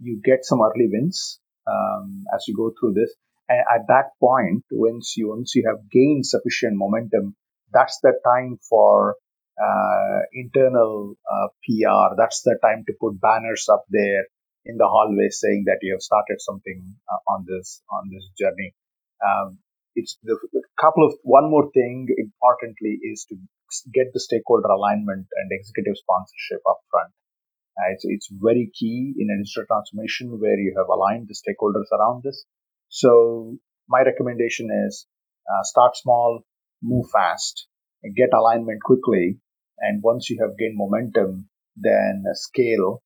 you 0.00 0.20
get 0.24 0.44
some 0.44 0.60
early 0.60 0.88
wins 0.90 1.40
um, 1.66 2.24
as 2.34 2.44
you 2.48 2.56
go 2.56 2.72
through 2.78 2.94
this 2.94 3.14
at 3.50 3.88
that 3.88 4.10
point, 4.20 4.64
once 4.70 5.14
you 5.16 5.30
once 5.30 5.54
you 5.54 5.64
have 5.66 5.88
gained 5.90 6.26
sufficient 6.26 6.76
momentum, 6.76 7.36
that's 7.72 7.98
the 8.02 8.12
time 8.24 8.58
for 8.68 9.16
uh, 9.58 10.20
internal 10.32 11.14
uh, 11.30 11.48
PR. 11.64 12.14
That's 12.16 12.42
the 12.42 12.58
time 12.62 12.84
to 12.86 12.92
put 13.00 13.20
banners 13.20 13.68
up 13.72 13.84
there 13.88 14.24
in 14.64 14.76
the 14.76 14.86
hallway 14.86 15.28
saying 15.30 15.64
that 15.66 15.78
you 15.82 15.94
have 15.94 16.02
started 16.02 16.40
something 16.40 16.94
uh, 17.10 17.32
on 17.32 17.46
this 17.48 17.82
on 17.90 18.10
this 18.12 18.28
journey. 18.38 18.74
Um, 19.24 19.58
it's 19.94 20.18
the, 20.22 20.36
couple 20.78 21.06
of 21.06 21.14
one 21.22 21.50
more 21.50 21.70
thing 21.72 22.06
importantly 22.16 23.00
is 23.02 23.26
to 23.28 23.36
get 23.92 24.12
the 24.12 24.20
stakeholder 24.20 24.68
alignment 24.68 25.26
and 25.26 25.48
executive 25.50 25.96
sponsorship 25.96 26.62
upfront. 26.66 27.10
Uh, 27.78 27.92
it's, 27.92 28.04
it's 28.06 28.28
very 28.30 28.70
key 28.74 29.14
in 29.18 29.28
a 29.30 29.38
digital 29.38 29.66
transformation 29.66 30.38
where 30.40 30.58
you 30.58 30.74
have 30.76 30.88
aligned 30.88 31.28
the 31.28 31.34
stakeholders 31.34 31.90
around 31.96 32.22
this. 32.22 32.44
So 32.88 33.58
my 33.88 34.02
recommendation 34.02 34.68
is 34.86 35.06
uh, 35.48 35.62
start 35.62 35.96
small, 35.96 36.42
move 36.82 37.06
fast, 37.10 37.66
get 38.16 38.30
alignment 38.34 38.82
quickly, 38.82 39.38
and 39.78 40.02
once 40.02 40.30
you 40.30 40.38
have 40.42 40.56
gained 40.58 40.76
momentum, 40.76 41.48
then 41.76 42.24
scale 42.34 43.02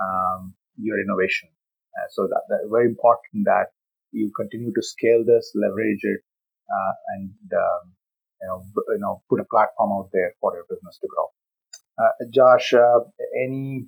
um, 0.00 0.54
your 0.76 1.00
innovation. 1.00 1.48
Uh, 1.96 2.08
so 2.10 2.26
that, 2.28 2.42
that 2.48 2.68
very 2.70 2.86
important 2.86 3.44
that 3.44 3.66
you 4.12 4.30
continue 4.36 4.72
to 4.72 4.82
scale 4.82 5.24
this, 5.26 5.52
leverage 5.54 6.00
it, 6.02 6.20
uh, 6.70 6.92
and 7.16 7.30
um, 7.52 7.92
you 8.40 8.48
know 8.48 8.62
you 8.88 8.98
know 9.00 9.22
put 9.28 9.40
a 9.40 9.44
platform 9.44 9.92
out 9.92 10.10
there 10.12 10.34
for 10.40 10.54
your 10.54 10.64
business 10.68 10.98
to 11.00 11.08
grow. 11.08 11.26
Uh, 11.98 12.12
Josh, 12.32 12.72
uh, 12.74 13.00
any 13.36 13.86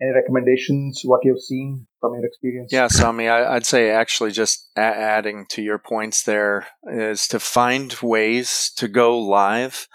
any 0.00 0.12
recommendations? 0.14 1.02
What 1.04 1.24
you've 1.24 1.42
seen 1.42 1.86
from 2.00 2.14
your 2.14 2.24
experience? 2.24 2.72
Yeah, 2.72 2.86
Somi, 2.86 3.30
I, 3.30 3.54
would 3.54 3.66
say 3.66 3.90
actually 3.90 4.32
just 4.32 4.70
a- 4.76 4.80
adding 4.80 5.46
to 5.50 5.62
your 5.62 5.78
points 5.78 6.22
there 6.22 6.66
is 6.84 7.26
to 7.28 7.38
find 7.38 7.94
ways 8.02 8.72
to 8.76 8.88
go 8.88 9.18
live 9.18 9.86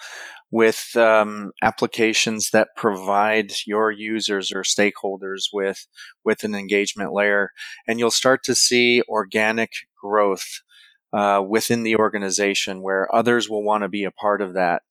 with 0.52 0.96
um, 0.96 1.52
applications 1.62 2.52
that 2.52 2.70
provide 2.78 3.52
your 3.66 3.92
users 3.92 4.52
or 4.52 4.62
stakeholders 4.62 5.46
with 5.52 5.88
with 6.24 6.44
an 6.44 6.56
engagement 6.56 7.12
layer, 7.12 7.50
and 7.88 8.00
you'll 8.00 8.12
start 8.12 8.44
to 8.44 8.56
see 8.56 9.02
organic 9.10 9.72
growth 10.02 10.62
uh, 11.12 11.44
within 11.46 11.84
the 11.84 11.96
organization 11.96 12.82
where 12.82 13.14
others 13.14 13.50
will 13.50 13.64
want 13.64 13.84
to 13.84 13.90
be 13.90 14.04
a 14.04 14.12
part 14.12 14.42
of 14.42 14.54
that. 14.54 14.84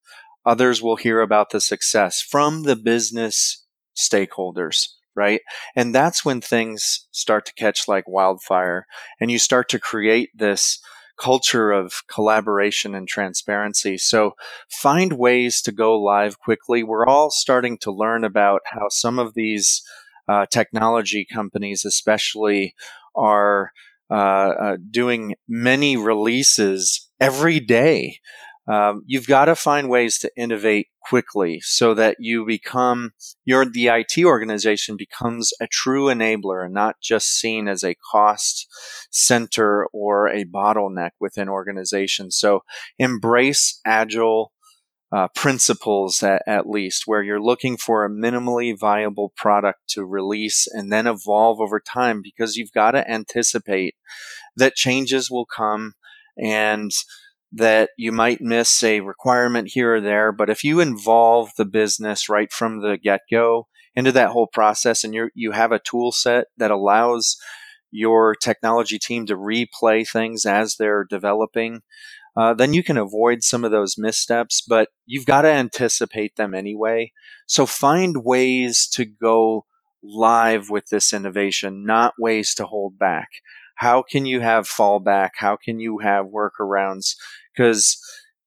Others 0.44 0.83
will 0.83 0.96
hear 0.96 1.20
about 1.20 1.50
the 1.50 1.61
success 1.61 2.20
from 2.20 2.64
the 2.64 2.77
business 2.77 3.64
stakeholders 3.96 4.88
right? 5.14 5.40
And 5.74 5.94
that's 5.94 6.24
when 6.24 6.40
things 6.40 7.07
start 7.11 7.46
to 7.46 7.55
catch 7.55 7.88
like 7.88 8.09
wildfire 8.09 8.87
and 9.20 9.31
you 9.31 9.38
start 9.38 9.68
to 9.70 9.79
create 9.79 10.31
this 10.35 10.81
culture 11.16 11.70
of 11.70 12.03
collaboration 12.09 12.94
and 12.94 13.07
transparency. 13.07 13.96
So 13.96 14.33
find 14.68 15.12
ways 15.12 15.62
to 15.62 15.72
go 15.72 15.96
live 16.00 16.38
quickly. 16.38 16.83
We're 16.83 17.07
all 17.07 17.31
starting 17.31 17.79
to 17.79 17.92
learn 17.92 18.24
about 18.24 18.62
how 18.66 18.88
some 18.88 19.18
of 19.18 19.35
these 19.35 19.83
uh, 20.27 20.46
technology 20.50 21.24
companies, 21.24 21.85
especially, 21.85 22.74
are 23.14 23.70
uh, 24.11 24.14
uh, 24.14 24.77
doing 24.90 25.37
many 25.48 25.96
releases 25.96 27.09
every 27.20 27.61
day 27.61 28.18
um, 28.66 29.03
you've 29.07 29.27
got 29.27 29.46
to 29.46 29.55
find 29.55 29.88
ways 29.88 30.18
to 30.18 30.31
innovate 30.37 30.88
quickly 31.09 31.61
so 31.61 31.95
that 31.95 32.17
you 32.19 32.45
become 32.47 33.12
your 33.45 33.64
the 33.64 33.88
IT 33.88 34.25
organization 34.25 34.97
becomes 34.97 35.53
a 35.61 35.67
true 35.67 36.07
enabler 36.07 36.64
and 36.64 36.75
not 36.75 36.97
just 37.03 37.29
seen 37.29 37.69
as 37.69 37.83
a 37.83 37.97
cost 38.11 38.67
center 39.11 39.87
or 39.93 40.29
a 40.29 40.45
bottleneck 40.45 41.11
within 41.21 41.49
organizations. 41.49 42.37
So 42.37 42.64
embrace 42.99 43.81
agile 43.85 44.53
uh, 45.12 45.29
principles 45.35 46.23
at, 46.23 46.43
at 46.47 46.69
least 46.69 47.05
where 47.07 47.23
you're 47.23 47.40
looking 47.40 47.77
for 47.77 48.05
a 48.05 48.11
minimally 48.11 48.77
viable 48.77 49.33
product 49.37 49.79
to 49.87 50.05
release 50.05 50.67
and 50.67 50.93
then 50.93 51.07
evolve 51.07 51.61
over 51.61 51.79
time 51.79 52.21
because 52.21 52.57
you've 52.57 52.73
got 52.73 52.93
to 52.93 53.09
anticipate 53.09 53.95
that 54.57 54.75
changes 54.75 55.31
will 55.31 55.47
come 55.47 55.95
and 56.37 56.90
that 57.55 57.90
you 57.97 58.11
might 58.11 58.40
miss 58.40 58.83
a 58.83 59.01
requirement 59.01 59.71
here 59.73 59.95
or 59.95 60.01
there. 60.01 60.33
But 60.33 60.51
if 60.51 60.64
you 60.64 60.81
involve 60.81 61.51
the 61.57 61.64
business 61.64 62.29
right 62.29 62.53
from 62.53 62.81
the 62.81 62.99
get 62.99 63.23
go 63.31 63.69
into 63.95 64.12
that 64.12 64.31
whole 64.31 64.49
process 64.49 65.05
and 65.05 65.14
you 65.14 65.31
you 65.35 65.53
have 65.53 65.73
a 65.73 65.79
tool 65.79 66.11
set 66.11 66.47
that 66.57 66.73
allows 66.73 67.37
your 67.93 68.35
technology 68.35 68.99
team 68.99 69.25
to 69.27 69.37
replay 69.37 70.09
things 70.09 70.45
as 70.45 70.75
they're 70.75 71.05
developing, 71.09 71.83
uh, 72.37 72.53
then 72.55 72.75
you 72.75 72.83
can 72.83 72.99
avoid 72.99 73.45
some 73.45 73.64
of 73.64 73.71
those 73.71 73.97
missteps, 73.97 74.61
but 74.61 74.88
you've 75.07 75.27
got 75.27 75.43
to 75.43 75.49
anticipate 75.49 76.35
them 76.35 76.55
anyway. 76.55 77.12
So 77.47 77.67
find 77.67 78.25
ways 78.25 78.88
to 78.95 79.05
go 79.05 79.67
live 80.03 80.71
with 80.71 80.88
this 80.88 81.12
innovation, 81.12 81.87
not 81.87 82.14
ways 82.19 82.53
to 82.57 82.64
hold 82.67 82.99
back. 82.99 83.29
How 83.77 84.03
can 84.03 84.27
you 84.27 84.40
have 84.40 84.69
fallback? 84.69 85.31
How 85.37 85.57
can 85.57 85.79
you 85.79 85.99
have 85.99 86.27
workarounds? 86.27 87.14
Because 87.55 87.99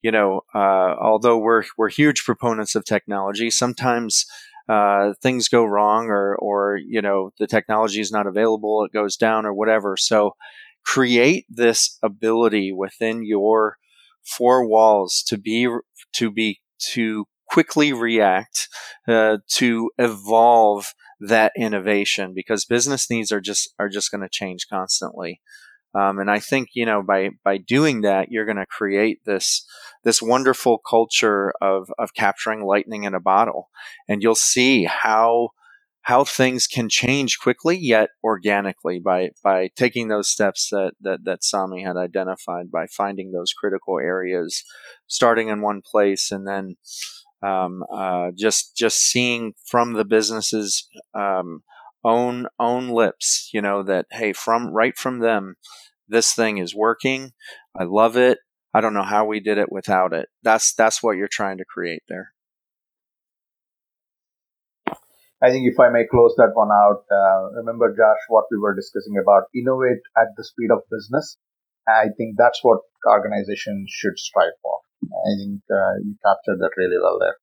you 0.02 0.12
know, 0.12 0.41
uh, 0.54 0.96
although 1.02 1.38
we're 1.38 1.63
we're 1.78 1.89
huge 1.89 2.24
proponents 2.24 2.76
of 2.76 2.86
technology, 2.86 3.50
sometimes 3.50 4.26
uh, 4.70 5.13
things 5.22 5.48
go 5.48 5.65
wrong, 5.65 6.08
or 6.08 6.36
or 6.36 6.78
you 6.78 7.02
know, 7.02 7.32
the 7.39 7.48
technology 7.48 8.00
is 8.00 8.12
not 8.12 8.28
available, 8.28 8.86
it 8.86 8.93
goes 8.93 9.15
down, 9.15 9.46
or 9.46 9.54
whatever. 9.54 9.98
So, 9.98 10.36
create 10.86 11.46
this 11.50 11.98
ability 12.04 12.72
within 12.72 13.26
your 13.26 13.78
four 14.24 14.67
walls 14.67 15.24
to 15.28 15.38
be 15.38 15.67
to 16.13 16.32
be 16.32 16.62
to 16.93 17.26
quickly 17.50 17.93
react 17.93 18.67
uh, 19.08 19.38
to 19.56 19.89
evolve 19.98 20.93
that 21.20 21.52
innovation 21.58 22.34
because 22.36 22.65
business 22.65 23.10
needs 23.10 23.32
are 23.32 23.41
just 23.41 23.74
are 23.80 23.89
just 23.89 24.12
going 24.12 24.22
to 24.22 24.30
change 24.30 24.67
constantly 24.70 25.41
um, 25.97 26.19
and 26.19 26.29
I 26.29 26.39
think 26.39 26.69
you 26.73 26.86
know 26.86 27.01
by 27.01 27.31
by 27.43 27.57
doing 27.57 28.01
that, 28.01 28.29
you're 28.29 28.45
going 28.45 28.57
to 28.57 28.65
create 28.65 29.19
this 29.25 29.65
this 30.03 30.21
wonderful 30.21 30.77
culture 30.77 31.53
of 31.62 31.89
of 31.97 32.13
capturing 32.13 32.63
lightning 32.63 33.03
in 33.03 33.15
a 33.15 33.19
bottle, 33.19 33.69
and 34.07 34.21
you'll 34.21 34.36
see 34.36 34.83
how 34.83 35.49
how 36.01 36.23
things 36.23 36.67
can 36.67 36.88
change 36.88 37.39
quickly 37.39 37.77
yet 37.77 38.10
organically 38.23 38.99
by 38.99 39.31
by 39.43 39.69
taking 39.75 40.07
those 40.07 40.29
steps 40.29 40.69
that 40.69 40.93
that, 41.01 41.23
that 41.23 41.43
Sami 41.43 41.83
had 41.83 41.97
identified 41.97 42.69
by 42.71 42.86
finding 42.88 43.31
those 43.31 43.53
critical 43.53 43.97
areas, 43.97 44.63
starting 45.07 45.47
in 45.47 45.62
one 45.62 45.81
place, 45.81 46.31
and 46.31 46.47
then 46.47 46.75
um, 47.41 47.83
uh, 47.91 48.31
just 48.38 48.77
just 48.77 48.99
seeing 48.99 49.53
from 49.65 49.93
the 49.93 50.05
businesses. 50.05 50.88
Um, 51.15 51.63
own 52.03 52.47
own 52.60 52.89
lips 52.89 53.49
you 53.53 53.62
know 53.62 53.83
that 53.83 54.05
hey 54.12 54.31
from 54.31 54.71
right 54.71 54.97
from 54.97 55.19
them 55.19 55.55
this 56.08 56.34
thing 56.34 56.58
is 56.58 56.76
working. 56.76 57.32
I 57.78 57.84
love 57.84 58.17
it. 58.17 58.39
I 58.74 58.82
don't 58.82 58.93
know 58.93 59.04
how 59.04 59.26
we 59.26 59.39
did 59.39 59.58
it 59.58 59.72
without 59.72 60.13
it. 60.13 60.30
That's 60.43 60.74
that's 60.74 61.02
what 61.02 61.17
you're 61.17 61.30
trying 61.32 61.58
to 61.58 61.65
create 61.65 62.04
there. 62.10 62.34
I 65.41 65.52
think 65.52 65.67
if 65.72 65.80
i 65.80 65.89
may 65.89 66.06
close 66.10 66.34
that 66.38 66.54
one 66.56 66.72
out 66.72 67.06
uh, 67.13 67.52
remember 67.58 67.93
josh 67.96 68.22
what 68.28 68.46
we 68.50 68.58
were 68.58 68.74
discussing 68.74 69.22
about 69.22 69.43
innovate 69.54 70.02
at 70.17 70.34
the 70.36 70.43
speed 70.43 70.72
of 70.72 70.80
business? 70.89 71.38
I 71.88 72.10
think 72.17 72.36
that's 72.38 72.60
what 72.63 72.80
organizations 73.08 73.89
should 73.89 74.17
strive 74.17 74.58
for. 74.62 74.80
I 75.06 75.32
think 75.38 75.62
uh, 75.72 76.02
you 76.04 76.15
captured 76.26 76.60
that 76.60 76.72
really 76.76 76.98
well 77.02 77.17
there. 77.20 77.38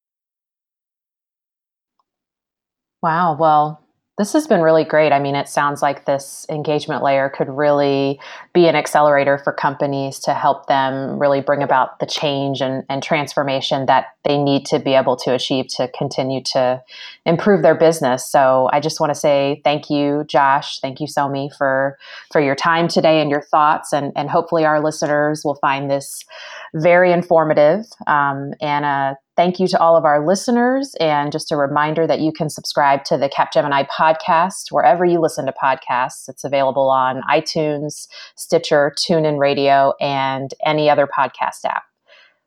Wow. 3.03 3.37
Well, 3.39 3.84
this 4.17 4.33
has 4.33 4.47
been 4.47 4.61
really 4.61 4.85
great. 4.85 5.13
I 5.13 5.19
mean, 5.19 5.35
it 5.35 5.49
sounds 5.49 5.83
like 5.83 6.05
this 6.05 6.47
engagement 6.49 7.03
layer 7.03 7.29
could 7.29 7.49
really 7.49 8.21
be 8.53 8.69
an 8.69 8.77
accelerator 8.77 9.39
for 9.39 9.53
companies 9.53 10.21
to 10.21 10.35
help 10.35 10.67
them 10.67 11.19
really 11.19 11.41
bring 11.41 11.65
about 11.65 11.99
the 11.99 12.07
change 12.07 12.61
and, 12.61 12.85
and 12.89 13.03
transformation 13.03 13.87
that 13.87 14.15
they 14.23 14.39
need 14.39 14.67
to 14.67 14.79
be 14.79 14.95
able 14.95 15.17
to 15.17 15.35
achieve 15.35 15.67
to 15.77 15.89
continue 15.99 16.41
to 16.53 16.81
improve 17.27 17.63
their 17.63 17.75
business. 17.75 18.25
So 18.25 18.71
I 18.73 18.79
just 18.79 19.01
want 19.01 19.11
to 19.11 19.19
say 19.19 19.61
thank 19.65 19.91
you, 19.91 20.25
Josh. 20.29 20.79
Thank 20.79 21.01
you, 21.01 21.09
Somi, 21.09 21.53
for 21.57 21.99
for 22.31 22.41
your 22.41 22.55
time 22.55 22.87
today 22.87 23.21
and 23.21 23.31
your 23.31 23.43
thoughts. 23.43 23.93
And, 23.93 24.13
and 24.15 24.31
hopefully 24.31 24.65
our 24.65 24.81
listeners 24.81 25.43
will 25.45 25.57
find 25.57 25.91
this 25.91 26.25
very 26.73 27.13
informative. 27.13 27.85
Um, 28.07 28.55
and 28.61 28.85
uh, 28.85 29.15
Thank 29.37 29.59
you 29.59 29.67
to 29.69 29.81
all 29.81 29.97
of 29.97 30.05
our 30.05 30.25
listeners. 30.25 30.95
And 31.01 31.33
just 31.33 31.51
a 31.51 31.57
reminder 31.57 32.07
that 32.07 32.21
you 32.21 32.33
can 32.33 32.49
subscribe 32.49 33.05
to 33.05 33.17
the 33.17 33.29
Capgemini 33.29 33.87
podcast 33.89 34.71
wherever 34.71 35.05
you 35.05 35.21
listen 35.21 35.47
to 35.47 35.53
podcasts. 35.53 36.29
It's 36.29 36.45
available 36.45 36.89
on 36.89 37.23
iTunes, 37.29 38.07
Stitcher, 38.37 38.95
TuneIn 38.97 39.39
Radio, 39.39 39.95
and 40.01 40.53
any 40.65 40.89
other 40.89 41.07
podcast 41.09 41.65
app. 41.65 41.83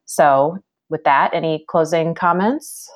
So, 0.06 0.60
with 0.90 1.04
that, 1.04 1.34
any 1.34 1.66
closing 1.68 2.16
comments? 2.16 2.90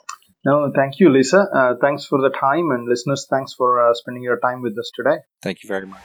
No, 0.46 0.72
thank 0.74 1.00
you, 1.00 1.10
Lisa. 1.10 1.46
Uh, 1.54 1.74
thanks 1.82 2.06
for 2.06 2.20
the 2.20 2.30
time, 2.30 2.72
and 2.72 2.88
listeners, 2.88 3.28
thanks 3.30 3.54
for 3.54 3.90
uh, 3.90 3.94
spending 3.94 4.24
your 4.24 4.40
time 4.40 4.62
with 4.62 4.78
us 4.78 4.90
today. 4.96 5.18
Thank 5.44 5.64
you 5.64 5.68
very 5.68 5.86
much. 5.86 6.02